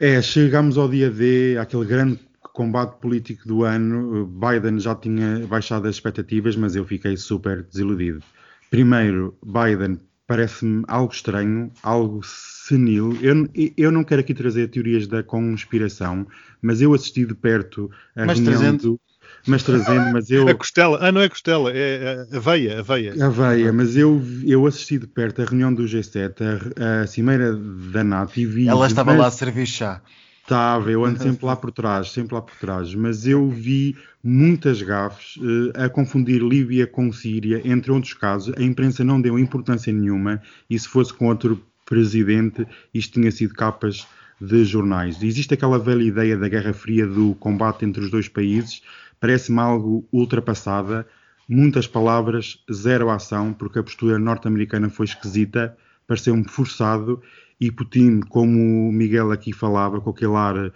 [0.00, 2.18] É, chegamos ao dia D, aquele grande
[2.54, 4.26] combate político do ano.
[4.26, 8.22] Biden já tinha baixado as expectativas, mas eu fiquei super desiludido.
[8.70, 13.16] Primeiro, Biden parece-me algo estranho, algo senil.
[13.22, 16.26] Eu, eu não quero aqui trazer teorias da conspiração,
[16.62, 19.00] mas eu assisti de perto a mas reunião trazendo, do
[19.46, 20.48] mas trazendo, mas eu.
[20.48, 23.24] A costela, ah, não é costela, é a veia, a veia.
[23.24, 26.34] A veia, mas eu, eu assisti de perto a reunião do G7,
[26.76, 28.68] a, a cimeira da NATO e vi.
[28.68, 29.20] Ela estava mas...
[29.20, 30.00] lá a servir chá.
[30.42, 34.80] Estava, eu ando sempre lá por trás, sempre lá por trás, mas eu vi muitas
[34.80, 38.54] gafes uh, a confundir Líbia com Síria, entre outros casos.
[38.56, 43.54] A imprensa não deu importância nenhuma e se fosse com outro presidente, isto tinha sido
[43.54, 44.06] capas
[44.40, 45.22] de jornais.
[45.22, 48.82] Existe aquela velha ideia da Guerra Fria do combate entre os dois países,
[49.20, 51.06] parece-me algo ultrapassada,
[51.48, 55.76] muitas palavras, zero ação, porque a postura norte-americana foi esquisita,
[56.06, 57.22] pareceu-me forçado,
[57.60, 60.72] e Putin, como o Miguel aqui falava, com aquele ar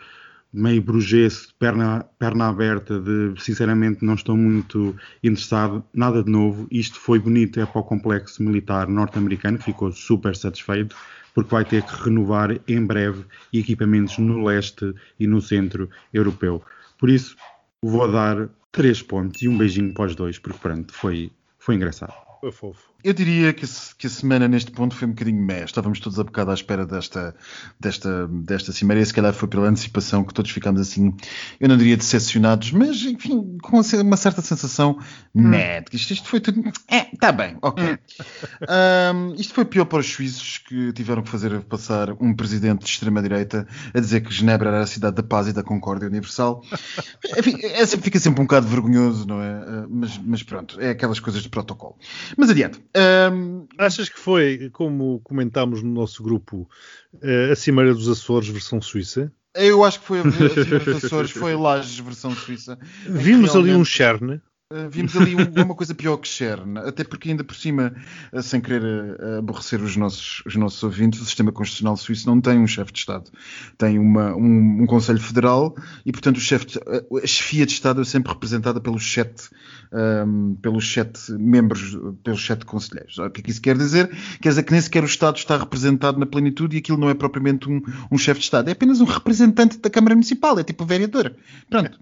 [0.53, 6.66] meio brugesso, perna, perna aberta, de sinceramente não estou muito interessado, nada de novo.
[6.70, 10.96] Isto foi bonito, é para o complexo militar norte-americano, que ficou super satisfeito,
[11.35, 16.62] porque vai ter que renovar em breve equipamentos no leste e no centro europeu.
[16.98, 17.37] Por isso,
[17.83, 22.30] vou dar três pontos e um beijinho para os dois, porque pronto, foi, foi engraçado.
[22.40, 22.90] Foi fofo.
[23.03, 23.66] Eu diria que,
[23.98, 25.64] que, a semana neste ponto foi um bocadinho meh.
[25.64, 27.35] Estávamos todos a bocado à espera desta,
[27.79, 31.14] desta, desta cimeira e se calhar foi pela antecipação que todos ficámos assim,
[31.59, 34.98] eu não diria decepcionados, mas enfim, com uma certa sensação
[35.35, 35.48] hum.
[35.48, 35.83] meh.
[35.92, 36.62] Isto, isto foi tudo.
[36.88, 37.85] É, está bem, ok.
[37.85, 39.31] Hum.
[39.31, 42.90] Um, isto foi pior para os suíços que tiveram que fazer passar um presidente de
[42.90, 46.62] extrema-direita a dizer que Genebra era a cidade da paz e da concórdia universal.
[47.38, 49.50] Enfim, é, fica sempre um bocado vergonhoso, não é?
[49.50, 51.96] Ah, mas, mas pronto, é aquelas coisas de protocolo.
[52.37, 52.83] Mas adiante.
[53.33, 53.66] Um...
[53.79, 56.69] Achas que foi, como comentámos no nosso grupo,
[57.23, 59.33] eh, a Cimeira dos Açores versão suíça?
[59.55, 62.79] Eu acho que foi a, Cimeira dos Açores, foi Lages versão suíça.
[63.07, 64.40] Vimos ali um Cherne.
[64.72, 67.92] Uh, vimos ali um, uma coisa pior que Cherne, até porque ainda por cima,
[68.33, 72.40] uh, sem querer uh, aborrecer os nossos, os nossos ouvintes, o sistema constitucional suíço não
[72.40, 73.33] tem um chefe de Estado,
[73.76, 75.74] tem uma, um, um Conselho Federal
[76.06, 76.78] e, portanto, o chefe
[77.20, 79.50] a chefia de Estado é sempre representada pelos sete,
[79.92, 83.18] um, pelos sete membros, pelos sete conselheiros.
[83.18, 84.09] O que é que isso quer dizer?
[84.40, 87.14] Quer dizer que nem sequer o Estado está representado na plenitude e aquilo não é
[87.14, 90.85] propriamente um, um chefe de Estado, é apenas um representante da Câmara Municipal, é tipo
[90.85, 91.35] vereador.
[91.68, 91.98] Pronto.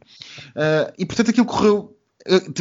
[0.98, 1.97] e, portanto, aquilo correu eh,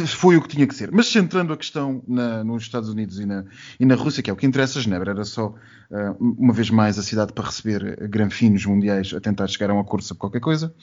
[0.06, 0.90] foi o que tinha que ser.
[0.92, 3.44] Mas centrando a questão na, nos Estados Unidos e na,
[3.78, 6.98] e na, Rússia, que é o que interessa, Genebra era só, uh, uma vez mais,
[6.98, 10.74] a cidade para receber granfinos mundiais a tentar chegar a um acordo sobre qualquer coisa.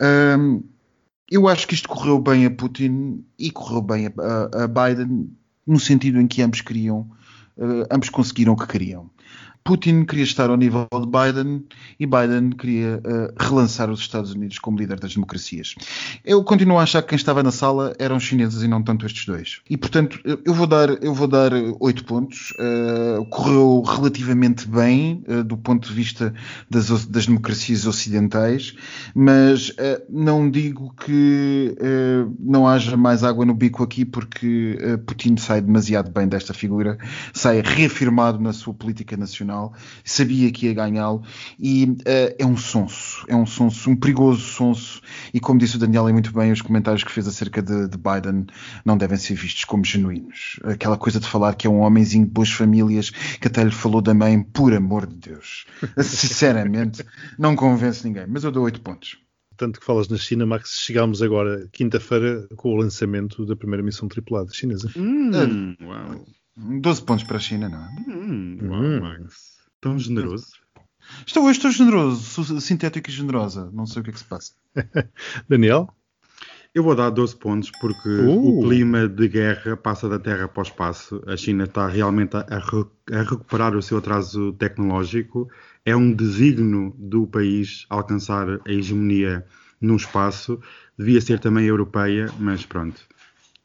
[0.00, 0.62] Uh,
[1.30, 5.30] eu acho que isto correu bem a Putin e correu bem a, a, a Biden,
[5.66, 7.10] no sentido em que ambos queriam,
[7.56, 9.10] uh, ambos conseguiram o que queriam.
[9.62, 11.64] Putin queria estar ao nível de Biden
[11.98, 15.74] e Biden queria uh, relançar os Estados Unidos como líder das democracias.
[16.24, 19.06] Eu continuo a achar que quem estava na sala eram os chineses e não tanto
[19.06, 19.60] estes dois.
[19.68, 22.52] E portanto, eu vou dar, eu vou dar oito pontos.
[22.52, 26.32] Uh, correu relativamente bem uh, do ponto de vista
[26.68, 28.74] das, das democracias ocidentais,
[29.14, 29.74] mas
[30.08, 31.74] não digo que
[32.38, 36.98] não haja mais água no bico aqui porque Putin sai demasiado bem desta figura,
[37.32, 39.49] sai reafirmado na sua política nacional
[40.04, 41.22] sabia que ia ganhá-lo
[41.58, 45.00] e uh, é um sonso, é um sonso, um perigoso sonso
[45.32, 47.98] e como disse o Daniel é muito bem, os comentários que fez acerca de, de,
[47.98, 48.46] Biden
[48.84, 50.58] não devem ser vistos como genuínos.
[50.64, 54.00] Aquela coisa de falar que é um homenzinho de boas famílias que até lhe falou
[54.00, 55.66] da mãe, por amor de Deus.
[55.98, 57.04] Sinceramente,
[57.38, 59.18] não convence ninguém, mas eu dou 8 pontos
[59.60, 64.08] tanto que falas na China, Max, chegámos agora quinta-feira com o lançamento da primeira missão
[64.08, 64.90] tripulada chinesa.
[64.96, 66.24] Hum, uau.
[66.60, 67.88] 12 pontos para a China, não é?
[68.08, 69.00] Hum, hum.
[69.00, 69.58] Max.
[69.80, 70.46] Tão generoso.
[71.26, 73.70] Estou, estou generoso, sintético e generosa.
[73.72, 74.52] Não sei o que é que se passa.
[75.48, 75.88] Daniel?
[76.72, 78.60] Eu vou dar 12 pontos porque uh.
[78.60, 81.20] o clima de guerra passa da Terra para o espaço.
[81.26, 85.48] A China está realmente a, a, recuperar o seu atraso tecnológico.
[85.84, 89.44] É um designo do país alcançar a hegemonia
[89.80, 90.60] no espaço.
[90.96, 93.00] Devia ser também europeia, mas pronto.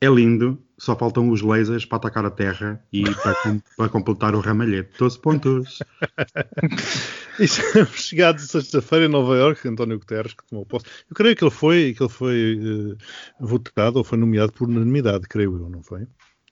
[0.01, 4.35] É lindo, só faltam os lasers para atacar a Terra e para, com, para completar
[4.35, 4.97] o ramalhete.
[4.97, 5.79] 12 pontos.
[7.39, 10.85] e estamos chegados sexta-feira em Nova York, António Guterres, que tomou posse.
[11.09, 12.97] Eu creio que ele foi, que ele foi uh,
[13.39, 16.07] votado ou foi nomeado por unanimidade, creio eu, não foi?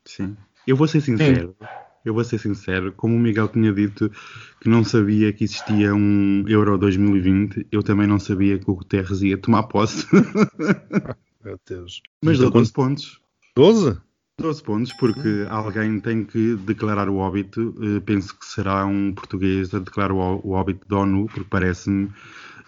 [0.06, 0.38] Sim.
[0.66, 1.56] Eu vou ser sincero.
[1.60, 1.68] Sim.
[2.06, 4.12] Eu vou ser sincero, como o Miguel tinha dito
[4.60, 9.22] que não sabia que existia um Euro 2020, eu também não sabia que o Guterres
[9.22, 10.06] ia tomar posse.
[11.44, 12.02] Meu Deus.
[12.22, 13.22] Mas deu 12 pontos.
[13.56, 13.98] 12?
[14.40, 17.76] 12 pontos, porque alguém tem que declarar o óbito.
[17.78, 22.10] Uh, penso que será um português a declarar o, o óbito da ONU, porque parece-me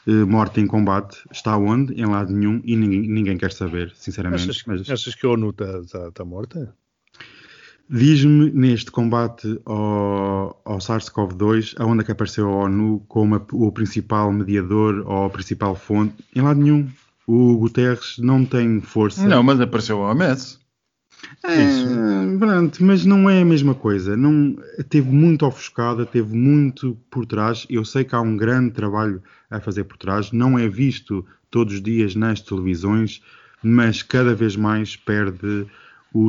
[0.08, 1.18] uh, morte em combate.
[1.32, 1.94] Está onde?
[1.94, 4.50] Em lado nenhum e ninguém, ninguém quer saber, sinceramente.
[4.50, 4.90] Achas, Mas...
[4.90, 6.76] achas que a ONU está tá, tá morta?
[7.90, 13.72] Diz-me neste combate ao, ao SARS-CoV-2, aonde é que apareceu a ONU como a, o
[13.72, 16.14] principal mediador ou a principal fonte?
[16.36, 16.88] Em lado nenhum.
[17.28, 19.28] O Guterres não tem força.
[19.28, 20.60] Não, mas apareceu a OMS.
[21.44, 24.18] É, pronto, mas não é a mesma coisa.
[24.18, 24.56] Não,
[24.90, 27.66] teve muito ofuscada, teve muito por trás.
[27.70, 30.32] Eu sei que há um grande trabalho a fazer por trás.
[30.32, 33.22] Não é visto todos os dias nas televisões,
[33.64, 35.68] mas cada vez mais perde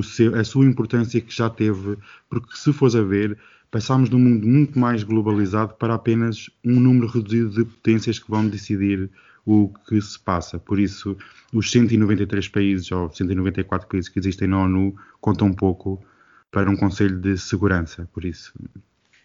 [0.02, 1.96] seu, a sua importância que já teve.
[2.28, 3.38] Porque se fores a ver,
[3.70, 8.30] passámos de um mundo muito mais globalizado para apenas um número reduzido de potências que
[8.30, 9.10] vão decidir
[9.46, 10.58] o que se passa.
[10.58, 11.16] Por isso,
[11.54, 16.04] os 193 países ou 194 países que existem na ONU contam um pouco
[16.50, 18.08] para um Conselho de Segurança.
[18.12, 18.52] Por isso,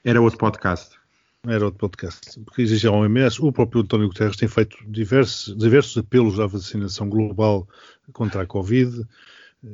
[0.05, 0.95] era outro podcast.
[1.47, 2.39] Era outro podcast.
[2.41, 7.09] Porque existe a OMS, o próprio António Guterres tem feito diversos, diversos apelos à vacinação
[7.09, 7.67] global
[8.13, 9.03] contra a Covid.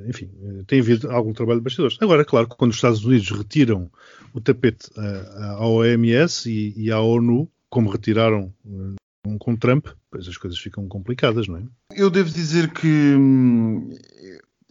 [0.08, 0.30] Enfim,
[0.66, 1.98] tem havido algum trabalho de bastidores.
[2.00, 3.92] Agora, claro, quando os Estados Unidos retiram
[4.34, 8.54] o tapete à OMS e, e à ONU, como retiraram
[9.36, 11.64] com, Trump, pois as coisas ficam complicadas, não é?
[11.96, 13.90] Eu devo dizer que hum,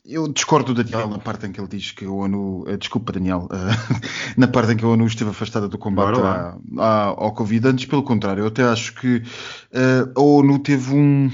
[0.05, 2.63] eu discordo do Daniel na parte em que ele diz que a ONU.
[2.63, 3.49] Uh, desculpa, Daniel.
[3.51, 4.01] Uh,
[4.39, 7.67] na parte em que a ONU esteve afastada do combate à, à, ao Covid.
[7.67, 9.23] Antes, pelo contrário, eu até acho que
[10.15, 11.31] a ONU teve um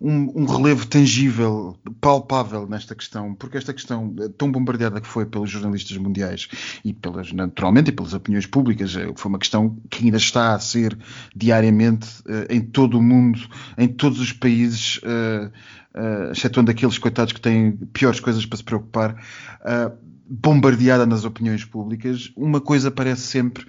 [0.00, 5.50] um, um, relevo tangível, palpável nesta questão, porque esta questão tão bombardeada que foi pelos
[5.50, 6.48] jornalistas mundiais
[6.84, 10.58] e pelas, naturalmente, e pelas opiniões públicas, eh, foi uma questão que ainda está a
[10.58, 10.96] ser
[11.34, 13.40] diariamente uh, em todo o mundo,
[13.78, 15.50] em todos os países, uh,
[15.94, 19.14] uh, aqueles coitados que têm piores coisas para se preocupar.
[19.62, 23.64] Uh, bombardeada nas opiniões públicas, uma coisa parece sempre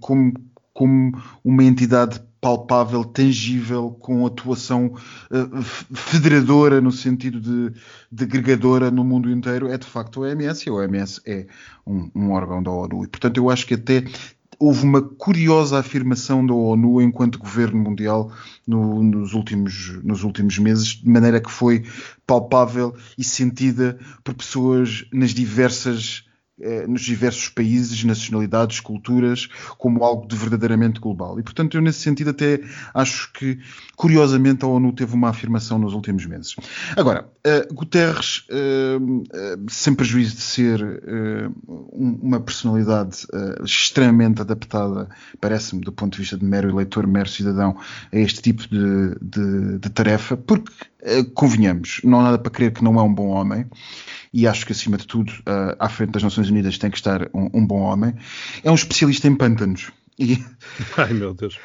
[0.00, 0.34] como,
[0.74, 4.86] como uma entidade palpável, tangível, com atuação
[5.30, 5.62] uh,
[5.94, 7.72] federadora no sentido de,
[8.10, 11.46] de agregadora no mundo inteiro, é de facto a OMS, e a OMS é
[11.86, 13.04] um, um órgão da ONU.
[13.04, 14.04] E, portanto, eu acho que até
[14.58, 18.32] houve uma curiosa afirmação da ONU enquanto governo mundial
[18.66, 21.84] no, nos, últimos, nos últimos meses, de maneira que foi
[22.26, 26.31] palpável e sentida por pessoas nas diversas eh,
[26.88, 29.48] nos diversos países, nacionalidades, culturas,
[29.78, 31.38] como algo de verdadeiramente global.
[31.38, 32.60] E, portanto, eu nesse sentido até
[32.94, 33.58] acho que,
[33.96, 36.54] curiosamente, a ONU teve uma afirmação nos últimos meses.
[36.96, 41.02] Agora, uh, Guterres, uh, uh, sem prejuízo de ser
[41.68, 43.26] um, uma personalidade
[43.64, 45.08] extremamente adaptada,
[45.40, 47.76] parece-me, do ponto de vista de mero eleitor, mero cidadão,
[48.12, 50.72] a este tipo de, de, de tarefa, porque,
[51.34, 53.66] convenhamos, não há nada para crer que não é um bom homem
[54.32, 57.28] e acho que, acima de tudo, uh, à frente das Nações Unidas tem que estar
[57.34, 58.14] um, um bom homem.
[58.64, 59.92] É um especialista em pântanos.
[60.22, 60.38] E,
[60.96, 61.58] Ai meu Deus.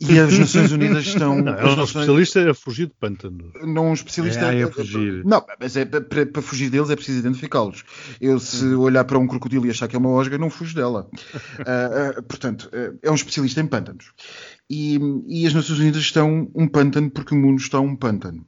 [0.00, 1.36] E as Nações Unidas estão.
[1.40, 1.88] Não, é um Nações...
[1.90, 3.52] especialista a fugir de pântanos.
[3.62, 5.24] Não, um especialista é, é a fugir.
[5.24, 7.84] Não, mas é, para, para fugir deles é preciso identificá-los.
[8.20, 11.08] Eu, se olhar para um crocodilo e achar que é uma osga, não fujo dela.
[11.12, 14.12] uh, uh, portanto, uh, é um especialista em pântanos.
[14.68, 18.44] E, e, as Nações Unidas estão um pântano porque o mundo está um pântano.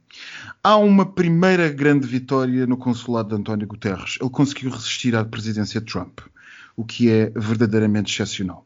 [0.63, 4.17] Há uma primeira grande vitória no consulado de António Guterres.
[4.19, 6.21] Ele conseguiu resistir à presidência de Trump,
[6.75, 8.65] o que é verdadeiramente excepcional.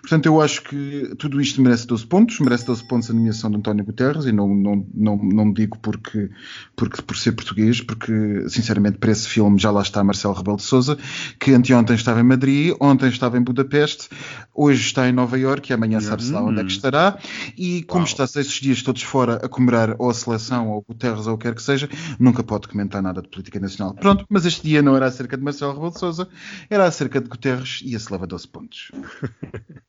[0.00, 3.56] Portanto, eu acho que tudo isto merece 12 pontos, merece 12 pontos a nomeação de
[3.56, 6.30] António Guterres, e não, não, não, não digo porque,
[6.76, 10.62] porque por ser português, porque, sinceramente, para esse filme já lá está Marcelo Rebelo de
[10.62, 10.98] Souza,
[11.38, 14.08] que anteontem estava em Madrid, ontem estava em Budapeste,
[14.54, 17.18] hoje está em Nova Iorque e amanhã sabe-se lá onde é que estará,
[17.56, 21.34] e como está esses dias todos fora a comemorar ou a seleção ou Guterres ou
[21.34, 23.94] o que quer que seja, nunca pode comentar nada de política nacional.
[23.94, 26.28] Pronto, mas este dia não era acerca de Marcelo Rebelo de Souza,
[26.68, 28.90] era acerca de Guterres e esse leva 12 pontos.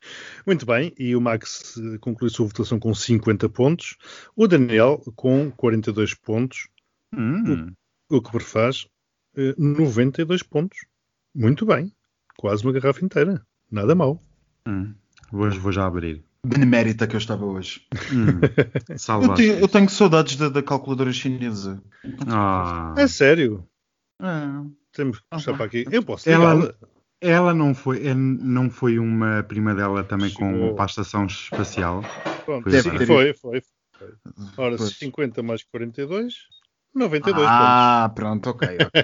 [0.46, 3.98] Muito bem, e o Max conclui sua votação com 50 pontos,
[4.36, 6.68] o Daniel com 42 pontos,
[7.14, 7.74] hum.
[8.10, 8.88] o, o que prefaz
[9.58, 10.80] 92 eh, pontos.
[11.34, 11.92] Muito bem,
[12.38, 14.22] quase uma garrafa inteira, nada mal.
[14.68, 14.94] Hum.
[15.32, 16.24] Hoje vou já abrir.
[16.46, 17.82] Benemérita que eu estava hoje.
[18.14, 18.40] Hum.
[19.24, 21.82] eu, tenho, eu, tenho, saudades da, da calculadora chinesa.
[22.28, 22.94] Ah.
[22.98, 23.68] É sério?
[24.22, 24.26] É.
[24.94, 25.86] Temos que puxar para aqui.
[25.92, 26.74] Eu posso ela,
[27.26, 30.70] ela não foi, não foi uma prima dela também Chegou.
[30.70, 32.04] com para a estação espacial?
[32.46, 33.64] Pronto, foi, sim, foi, foi, foi.
[34.58, 34.98] Ora, pois.
[34.98, 36.34] 50 mais 42,
[36.94, 38.16] 92 ah, pontos.
[38.16, 39.04] pronto, ok, ok.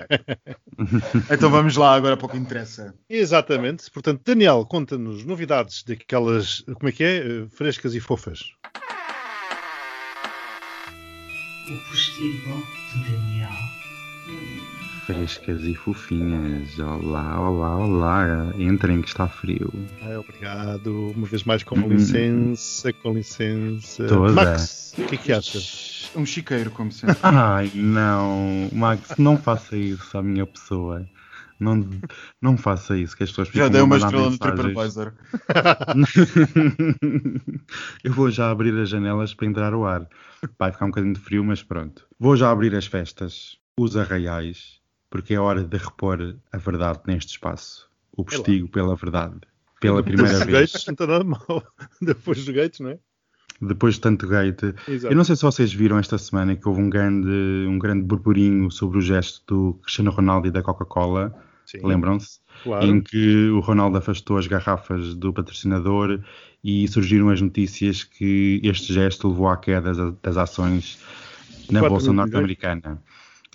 [1.34, 2.94] então vamos lá agora para o que interessa.
[3.10, 3.90] Exatamente.
[3.92, 7.18] Portanto, Daniel, conta-nos novidades daquelas, como é que é?
[7.18, 8.54] Eh, frescas e fofas.
[11.70, 13.81] O postigo de Daniel
[15.06, 16.80] frescas e fofinhas.
[16.80, 18.54] Olá, olá, olá.
[18.58, 19.72] Entrem que está frio.
[20.02, 21.12] Ai, obrigado.
[21.16, 21.88] Uma vez mais com hum.
[21.88, 24.08] licença, com licença.
[24.08, 24.34] Toda.
[24.34, 26.12] Max, o que é que achas?
[26.16, 27.18] Um chiqueiro, como sempre.
[27.24, 28.70] Ai, não.
[28.72, 31.06] Max, não faça isso à minha pessoa.
[31.60, 31.88] Não,
[32.42, 35.14] não faça isso, que as pessoas Já deu uma estrela no TripAdvisor.
[38.04, 40.08] Eu vou já abrir as janelas para entrar o ar.
[40.58, 42.08] Vai ficar um bocadinho de frio, mas pronto.
[42.20, 44.80] Vou já abrir as festas, os arraiais,
[45.10, 47.90] porque é hora de repor a verdade neste espaço.
[48.12, 49.40] O postigo pela verdade.
[49.80, 50.72] Pela primeira vez.
[50.72, 51.64] Gates, não está nada mal.
[52.02, 53.00] Depois do Gates, não é?
[53.62, 54.74] Depois de tanto gate.
[54.88, 55.14] Exato.
[55.14, 57.30] Eu não sei se vocês viram esta semana que houve um grande,
[57.68, 61.34] um grande burburinho sobre o gesto do Cristiano Ronaldo e da Coca-Cola.
[61.84, 62.40] Lembram-se?
[62.64, 62.86] Claro.
[62.86, 66.20] Em que o Ronaldo afastou as garrafas do patrocinador
[66.64, 71.00] e surgiram as notícias que este gesto levou à queda das, das ações
[71.70, 73.02] na Bolsa Norte-Americana.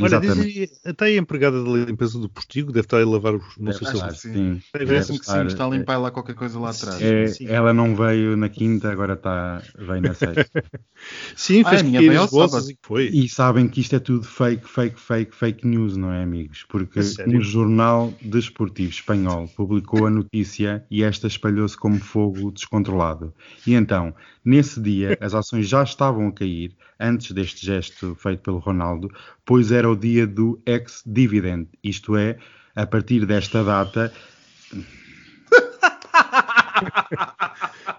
[0.01, 3.57] Olha, dizem, até a empregada da limpeza do postigo deve estar a lavar os.
[3.57, 4.63] Não sei se sim.
[4.71, 7.01] Parece-me que sim, está a limpar é, lá qualquer coisa lá atrás.
[7.01, 10.47] É, ela não veio na quinta, agora está, veio na sexta.
[11.35, 13.07] sim, fez ah, pequenas bolsas e foi.
[13.07, 16.65] E sabem que isto é tudo fake, fake, fake, fake news, não é, amigos?
[16.69, 23.33] Porque um jornal desportivo espanhol publicou a notícia e esta espalhou-se como fogo descontrolado.
[23.67, 24.15] E então,
[24.47, 29.11] Nesse dia, as ações já estavam a cair antes deste gesto feito pelo Ronaldo,
[29.47, 32.37] pois era o dia do ex-dividend, isto é,
[32.75, 34.13] a partir desta data.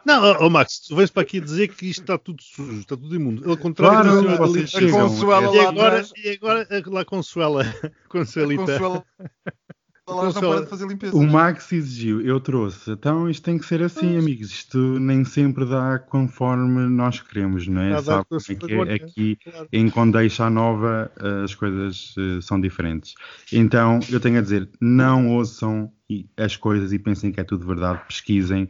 [0.06, 2.96] Não, ó, ó, Max, tu vens para aqui dizer que isto está tudo sujo, está
[2.96, 3.50] tudo imundo.
[3.50, 5.10] Ao contrário Claro, da vocês chegam.
[5.10, 7.66] Consuela E lá agora, e agora a- lá Consuela,
[8.08, 8.64] Consuelita.
[8.64, 9.06] Consuela
[10.16, 11.16] lá não para de fazer limpeza.
[11.16, 12.92] O Max exigiu, eu trouxe.
[12.92, 14.50] Então isto tem que ser assim, amigos.
[14.52, 18.02] Isto nem sempre dá conforme nós queremos, não é?
[18.02, 18.94] Sabe como é que é?
[18.96, 19.68] Aqui claro.
[19.72, 23.16] em Condeixa Nova eh, as coisas eh, são diferentes.
[23.52, 25.92] Então eu tenho a dizer, não ouçam
[26.38, 28.70] as coisas e pensem que é tudo verdade, pesquisem,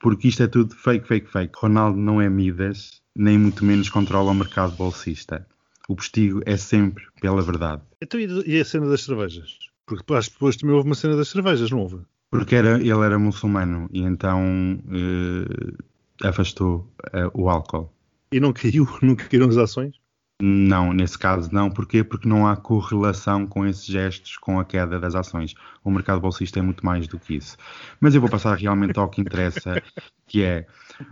[0.00, 1.52] porque isto é tudo fake, fake, fake.
[1.56, 5.46] Ronaldo não é Midas, nem muito menos controla o mercado bolsista.
[5.88, 7.82] O postigo é sempre pela verdade.
[8.00, 9.67] Então, e e a cena das cervejas?
[9.88, 12.00] Porque que depois também houve uma cena das cervejas, não houve?
[12.30, 17.90] Porque era, ele era muçulmano e então eh, afastou eh, o álcool.
[18.30, 19.96] E não caiu, não caíram as ações?
[20.40, 21.70] Não, nesse caso não.
[21.70, 22.04] Porquê?
[22.04, 25.54] Porque não há correlação com esses gestos com a queda das ações.
[25.82, 27.56] O mercado bolsista é muito mais do que isso.
[27.98, 29.82] Mas eu vou passar realmente ao que interessa,
[30.28, 30.66] que é,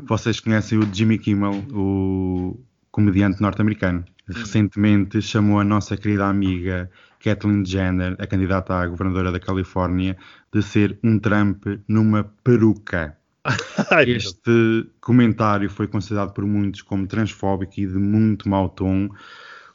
[0.04, 2.60] vocês conhecem o Jimmy Kimmel, o
[2.90, 4.04] comediante norte-americano.
[4.28, 6.90] Recentemente chamou a nossa querida amiga
[7.26, 10.16] Kathleen Jenner, a candidata à governadora da Califórnia,
[10.52, 13.18] de ser um Trump numa peruca.
[14.06, 19.08] Este comentário foi considerado por muitos como transfóbico e de muito mau tom,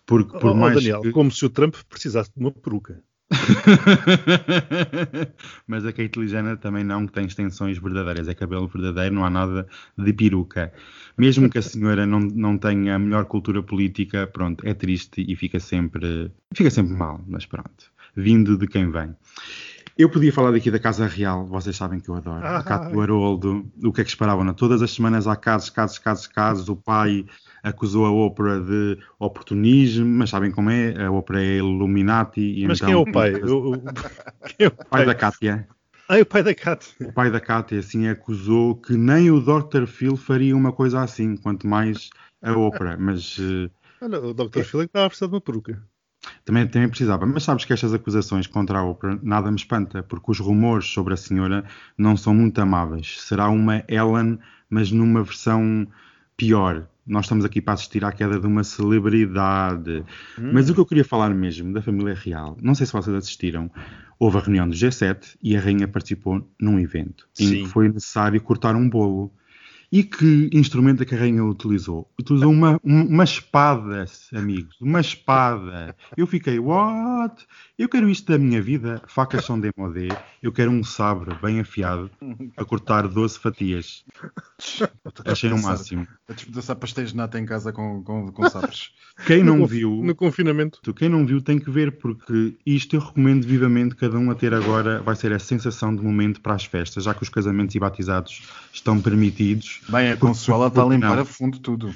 [0.06, 1.12] porque por oh, mais Daniel, que...
[1.12, 3.04] como se o Trump precisasse de uma peruca.
[5.68, 9.68] Mas a Caitlyn Jenner também não tem extensões verdadeiras, é cabelo verdadeiro, não há nada
[9.98, 10.74] de peruca.
[11.18, 15.36] Mesmo que a senhora não, não tenha a melhor cultura política, pronto, é triste e
[15.36, 19.16] fica sempre, fica sempre mal, mas pronto, vindo de quem vem.
[20.02, 22.44] Eu podia falar daqui da Casa Real, vocês sabem que eu adoro.
[22.44, 24.44] A Cátia do Haroldo, o que é que esperavam?
[24.44, 24.54] Não?
[24.54, 26.70] Todas as semanas há casos, casos, casos, casos.
[26.70, 27.24] O pai
[27.62, 31.06] acusou a ópera de oportunismo, mas sabem como é?
[31.06, 32.42] A ópera é Illuminati.
[32.42, 33.32] E Mas então, quem é o pai?
[33.46, 33.84] O, o-
[34.58, 35.68] quem é o pai da Cátia.
[36.10, 36.96] Ah, é o pai da Cat.
[37.00, 39.86] O pai da Cátia assim acusou que nem o Dr.
[39.86, 42.10] Phil faria uma coisa assim, quanto mais
[42.42, 42.98] a ópera.
[43.00, 43.70] Mas eh,
[44.02, 44.64] Olha, o Dr.
[44.64, 45.82] Phil é que estava a precisar de uma peruca.
[46.46, 47.26] Também, também precisava.
[47.26, 51.14] Mas sabes que estas acusações contra a ópera nada me espanta, porque os rumores sobre
[51.14, 51.66] a senhora
[51.98, 53.22] não são muito amáveis.
[53.22, 55.88] Será uma Ellen, mas numa versão
[56.38, 56.88] pior.
[57.06, 60.04] Nós estamos aqui para assistir à queda de uma celebridade.
[60.54, 63.72] Mas o que eu queria falar mesmo da família real, não sei se vocês assistiram,
[64.20, 67.64] houve a reunião do G7 e a rainha participou num evento em Sim.
[67.64, 69.34] que foi necessário cortar um bolo.
[69.92, 72.10] E que instrumento é que a rainha utilizou?
[72.18, 74.76] Utilizou uma, um- uma espada, amigos.
[74.80, 75.94] Uma espada.
[76.16, 77.46] Eu fiquei, what?
[77.78, 79.02] Eu quero isto da minha vida.
[79.08, 80.08] Facas são demodé.
[80.42, 82.10] Eu quero um sabre bem afiado
[82.56, 84.06] para cortar 12 fatias.
[85.26, 86.08] Achei o máximo.
[86.30, 88.92] A despedaçar pastéis de nata em casa com, com, com sabres.
[89.26, 90.80] Quem No não conf- viu, No confinamento.
[90.94, 94.54] quem não viu tem que ver, porque isto eu recomendo vivamente cada um a ter
[94.54, 95.02] agora.
[95.02, 98.44] Vai ser a sensação de momento para as festas, já que os casamentos e batizados
[98.72, 99.81] estão permitidos.
[99.90, 101.24] Bem, a Consuela está a limpar não?
[101.24, 101.94] a fundo tudo.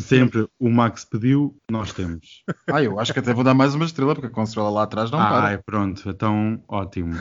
[0.00, 2.44] Sempre o Max pediu, nós temos.
[2.66, 5.10] Ah, eu acho que até vou dar mais uma estrela, porque a Consuela lá atrás
[5.10, 5.52] não ah, para.
[5.52, 7.18] é, pronto, então ótimo.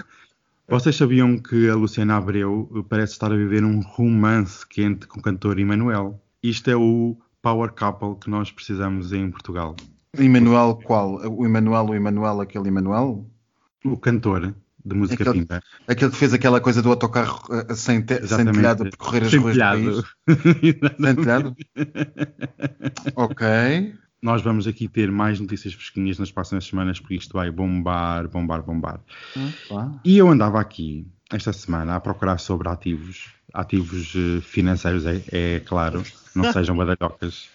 [0.67, 5.23] Vocês sabiam que a Luciana Abreu parece estar a viver um romance quente com o
[5.23, 6.21] cantor Emanuel?
[6.43, 9.77] Isto é o power couple que nós precisamos em Portugal.
[10.17, 11.15] Emanuel qual?
[11.25, 13.25] O Emanuel, o Emanuel, aquele Emanuel?
[13.85, 14.53] O cantor
[14.87, 15.61] de música Aquele- pimba.
[15.87, 19.29] Aquele que fez aquela coisa do autocarro eh, sem, te, sem telhado a percorrer as
[19.31, 20.03] Sem ruas do telhado.
[20.27, 20.37] país.
[20.99, 21.55] Sem telhado?
[23.15, 23.93] ok.
[24.21, 28.63] Nós vamos aqui ter mais notícias fresquinhas nas próximas semanas, porque isto vai bombar, bombar,
[28.63, 28.99] bombar.
[30.03, 35.59] E eu andava aqui esta semana a procurar sobre ativos, ativos eh, financeiros, é, é
[35.59, 36.01] claro,
[36.37, 37.49] não sejam badalhocas.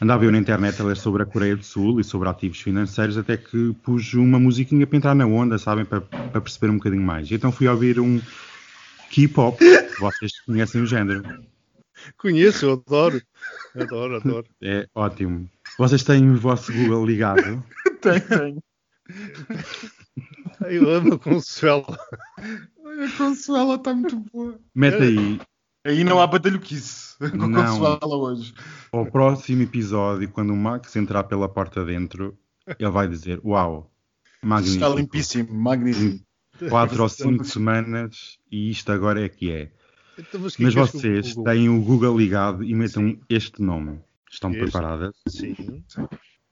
[0.00, 3.16] Andava eu na internet a ler sobre a Coreia do Sul e sobre ativos financeiros,
[3.16, 7.02] até que pus uma musiquinha para entrar na onda, sabem, para, para perceber um bocadinho
[7.02, 7.30] mais.
[7.30, 8.20] Então fui ouvir um
[9.10, 9.58] K-pop,
[9.98, 11.22] vocês conhecem o género.
[12.18, 13.22] Conheço, eu adoro.
[13.74, 14.46] Adoro, adoro.
[14.62, 15.48] É ótimo.
[15.78, 17.64] Vocês têm o vosso Google ligado?
[20.60, 21.98] Ai, Eu amo a Consuela.
[22.38, 24.58] A Consuela está muito boa.
[24.74, 25.40] Mete aí
[25.86, 27.52] Aí não há badalhoquice com a Não.
[27.78, 28.54] Consuela hoje.
[28.92, 32.36] ao próximo episódio, quando o Max entrar pela porta dentro,
[32.78, 33.90] ele vai dizer: Uau,
[34.36, 34.94] Está magnífico.
[34.94, 36.24] limpíssimo, magnífico.
[36.70, 39.70] Quatro ou cinco semanas e isto agora é que é.
[40.18, 41.52] Então, mas o que Mas o vocês Google?
[41.52, 44.00] têm o Google ligado e metam este nome.
[44.30, 44.60] Estão Este?
[44.62, 45.14] preparadas?
[45.28, 45.84] Sim.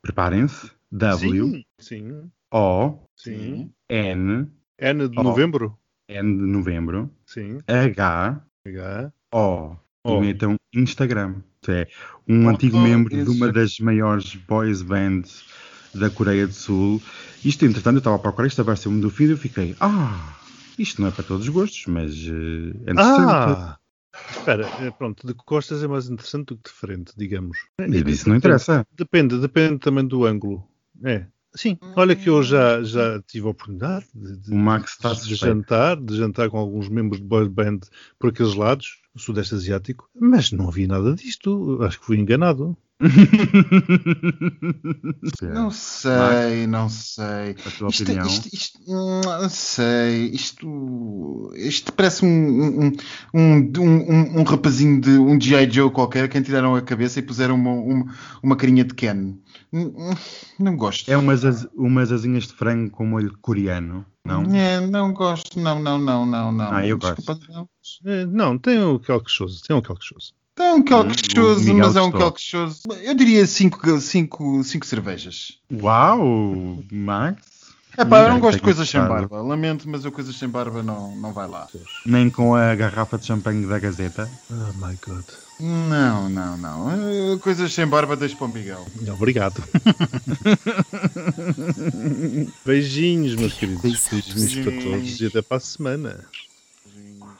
[0.02, 0.70] Preparem-se.
[0.92, 1.64] W Sim.
[1.78, 2.30] Sim.
[2.52, 3.72] O Sim.
[3.88, 4.46] N
[4.78, 5.22] N de Oh.
[5.22, 5.78] novembro?
[6.08, 7.60] N de novembro Sim.
[7.66, 9.12] H H.
[9.32, 10.22] O Oh.
[10.22, 11.36] E então Instagram.
[11.66, 11.88] É
[12.28, 15.44] um Oh, antigo oh, membro de uma das maiores boys bands
[15.94, 17.00] da Coreia do Sul.
[17.42, 20.36] Isto, entretanto, eu estava a procurar, isto apareceu-me do feed e eu fiquei, ah,
[20.78, 23.30] isto não é para todos os gostos, mas eh, é interessante.
[23.30, 23.78] Ah!
[24.30, 27.58] Espera, eh, pronto, de costas é mais interessante do que de frente, digamos.
[27.80, 28.86] E isso não interessa.
[28.96, 30.68] Depende, depende também do ângulo.
[31.02, 31.26] É.
[31.54, 35.34] Sim, olha que eu já, já tive a oportunidade de, de- O Max está de
[35.34, 37.80] jantar, de jantar com alguns membros de boy band
[38.18, 41.78] por aqueles lados, Sudeste Asiático, mas não vi nada disto.
[41.82, 42.76] Acho que fui enganado.
[45.42, 47.56] Não sei, não sei.
[47.66, 48.26] A tua Isto, opinião?
[48.26, 50.26] isto, isto, não sei.
[50.30, 52.28] Isto, isto parece um,
[52.86, 52.92] um,
[53.34, 55.68] um, um, um, rapazinho de um G.I.
[55.70, 59.36] Joe qualquer, quem tiraram a cabeça e puseram uma, uma, uma carinha de Ken.
[60.58, 61.10] Não gosto.
[61.10, 61.42] É umas,
[61.74, 64.42] umas asinhas de frango com molho coreano, não?
[64.54, 66.72] É, não gosto, não, não, não, não, não.
[66.72, 67.68] Ah, eu Desculpa, não.
[68.06, 70.32] Eh, Não, tem o qualquechoso, tem o qualquechoso.
[70.56, 72.20] É um calquechoso, Hum, o Miguel mas é um gostou.
[72.20, 72.80] calquechoso.
[73.02, 75.58] Eu diria cinco, cinco, cinco cervejas.
[75.72, 77.53] Uau, Max.
[77.96, 79.28] É pá, eu não gosto de coisas sem gostado.
[79.28, 79.42] barba.
[79.42, 81.68] Lamento, mas eu coisas sem barba não, não vai lá.
[82.04, 84.28] Nem com a garrafa de champanhe da Gazeta.
[84.50, 85.24] Oh my god.
[85.60, 87.38] Não, não, não.
[87.38, 88.84] Coisas sem barba deixo para o Miguel.
[89.12, 89.62] Obrigado.
[92.66, 94.08] Beijinhos, meus queridos.
[94.10, 96.24] Beijinhos para todos e até para a semana.
[97.22, 97.36] Ah,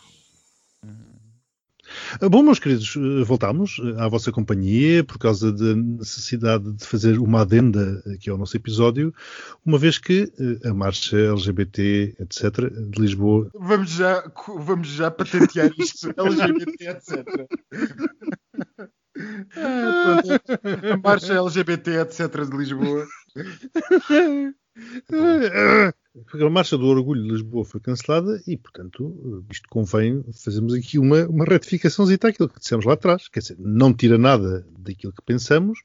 [2.21, 7.19] Bom, meus queridos, eh, voltamos eh, à vossa companhia por causa da necessidade de fazer
[7.19, 9.13] uma adenda aqui ao nosso episódio,
[9.65, 13.51] uma vez que eh, a marcha LGBT, etc., de Lisboa.
[13.55, 14.23] Vamos já,
[14.59, 16.13] vamos já patentear isto.
[16.17, 17.25] LGBT, etc.
[19.57, 20.21] Ah.
[20.93, 22.45] A marcha LGBT, etc.
[22.51, 23.07] de Lisboa.
[26.17, 31.27] A marcha do orgulho de Lisboa foi cancelada e, portanto, isto convém fazermos aqui uma,
[31.27, 33.27] uma retificaçãozinha àquilo que dissemos lá atrás.
[33.27, 35.81] Quer dizer, não tira nada daquilo que pensamos,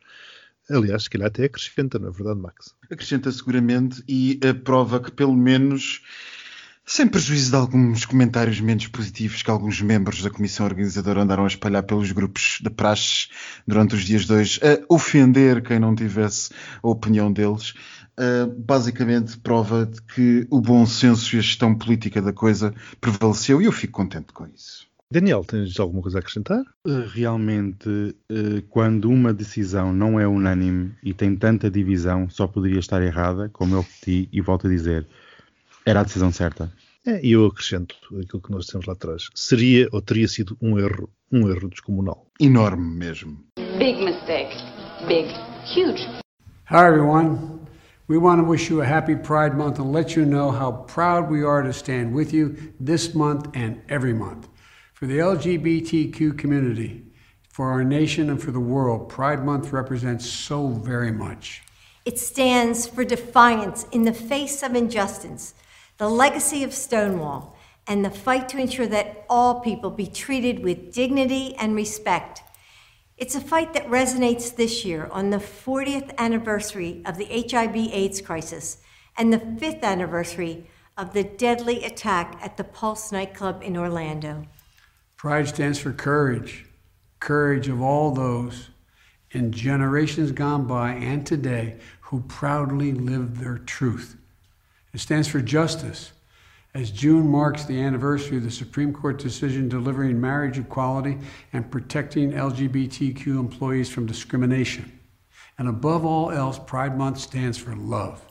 [0.70, 2.76] aliás, se calhar até acrescenta, não é verdade, Max?
[2.92, 6.04] Acrescenta seguramente e a prova que, pelo menos,
[6.86, 11.48] sem prejuízo de alguns comentários menos positivos que alguns membros da comissão organizadora andaram a
[11.48, 13.30] espalhar pelos grupos de praxe
[13.68, 16.52] durante os dias dois, a ofender quem não tivesse
[16.84, 17.74] a opinião deles,
[18.20, 23.62] uh, basicamente prova de que o bom senso e a gestão política da coisa prevaleceu
[23.62, 24.88] e eu fico contente com isso.
[25.12, 26.64] Daniel, tens alguma coisa a acrescentar?
[26.86, 32.78] Eh, Realmente, eh, quando uma decisão não é unânime e tem tanta divisão, só poderia
[32.78, 35.08] estar errada, como eu repeti e volto a dizer,
[35.84, 36.72] era a decisão certa.
[37.08, 39.30] É, e eu acrescento aquilo que nós dissemos lá atrás.
[39.34, 42.28] Seria ou teria sido um erro, um erro descomunal.
[42.40, 43.44] Enorme mesmo.
[43.80, 44.56] Big mistake.
[45.08, 45.28] Big.
[45.66, 46.08] Huge.
[46.70, 47.59] Hi, everyone.
[48.10, 51.30] We want to wish you a happy Pride Month and let you know how proud
[51.30, 54.50] we are to stand with you this month and every month.
[54.96, 57.04] For the LGBTQ community,
[57.52, 61.62] for our nation, and for the world, Pride Month represents so very much.
[62.04, 65.54] It stands for defiance in the face of injustice,
[66.00, 67.56] the legacy of Stonewall,
[67.86, 72.42] and the fight to ensure that all people be treated with dignity and respect.
[73.20, 78.22] It's a fight that resonates this year on the 40th anniversary of the HIV AIDS
[78.22, 78.78] crisis
[79.18, 80.68] and the 5th anniversary
[80.98, 84.46] of the deadly attack at the Pulse nightclub in Orlando.
[85.18, 86.66] Pride stands for courage,
[87.20, 88.70] courage of all those
[89.32, 94.16] in generations gone by and today who proudly live their truth.
[94.94, 96.14] It stands for justice,
[96.74, 101.18] as June marks the anniversary of the Supreme Court decision delivering marriage equality
[101.52, 105.00] and protecting LGBTQ employees from discrimination.
[105.58, 108.24] And above all else, Pride Month stands for love.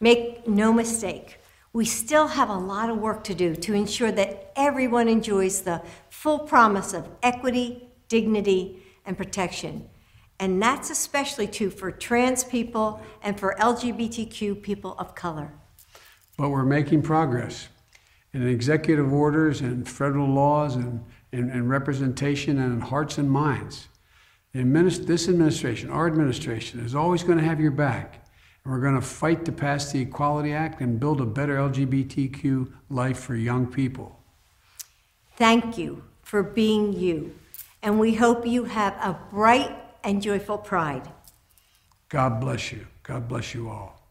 [0.00, 1.38] Make no mistake,
[1.72, 5.80] we still have a lot of work to do to ensure that everyone enjoys the
[6.10, 9.88] full promise of equity, dignity, and protection.
[10.38, 15.52] And that's especially true for trans people and for LGBTQ people of color.
[16.36, 17.68] But we're making progress
[18.32, 23.88] in executive orders and federal laws and, and, and representation and in hearts and minds.
[24.52, 28.26] The adminis- this administration, our administration, is always going to have your back.
[28.64, 32.72] And we're going to fight to pass the Equality Act and build a better LGBTQ
[32.90, 34.18] life for young people.
[35.36, 37.34] Thank you for being you.
[37.82, 39.74] And we hope you have a bright
[40.04, 41.08] and joyful pride.
[42.08, 42.86] God bless you.
[43.02, 44.01] God bless you all.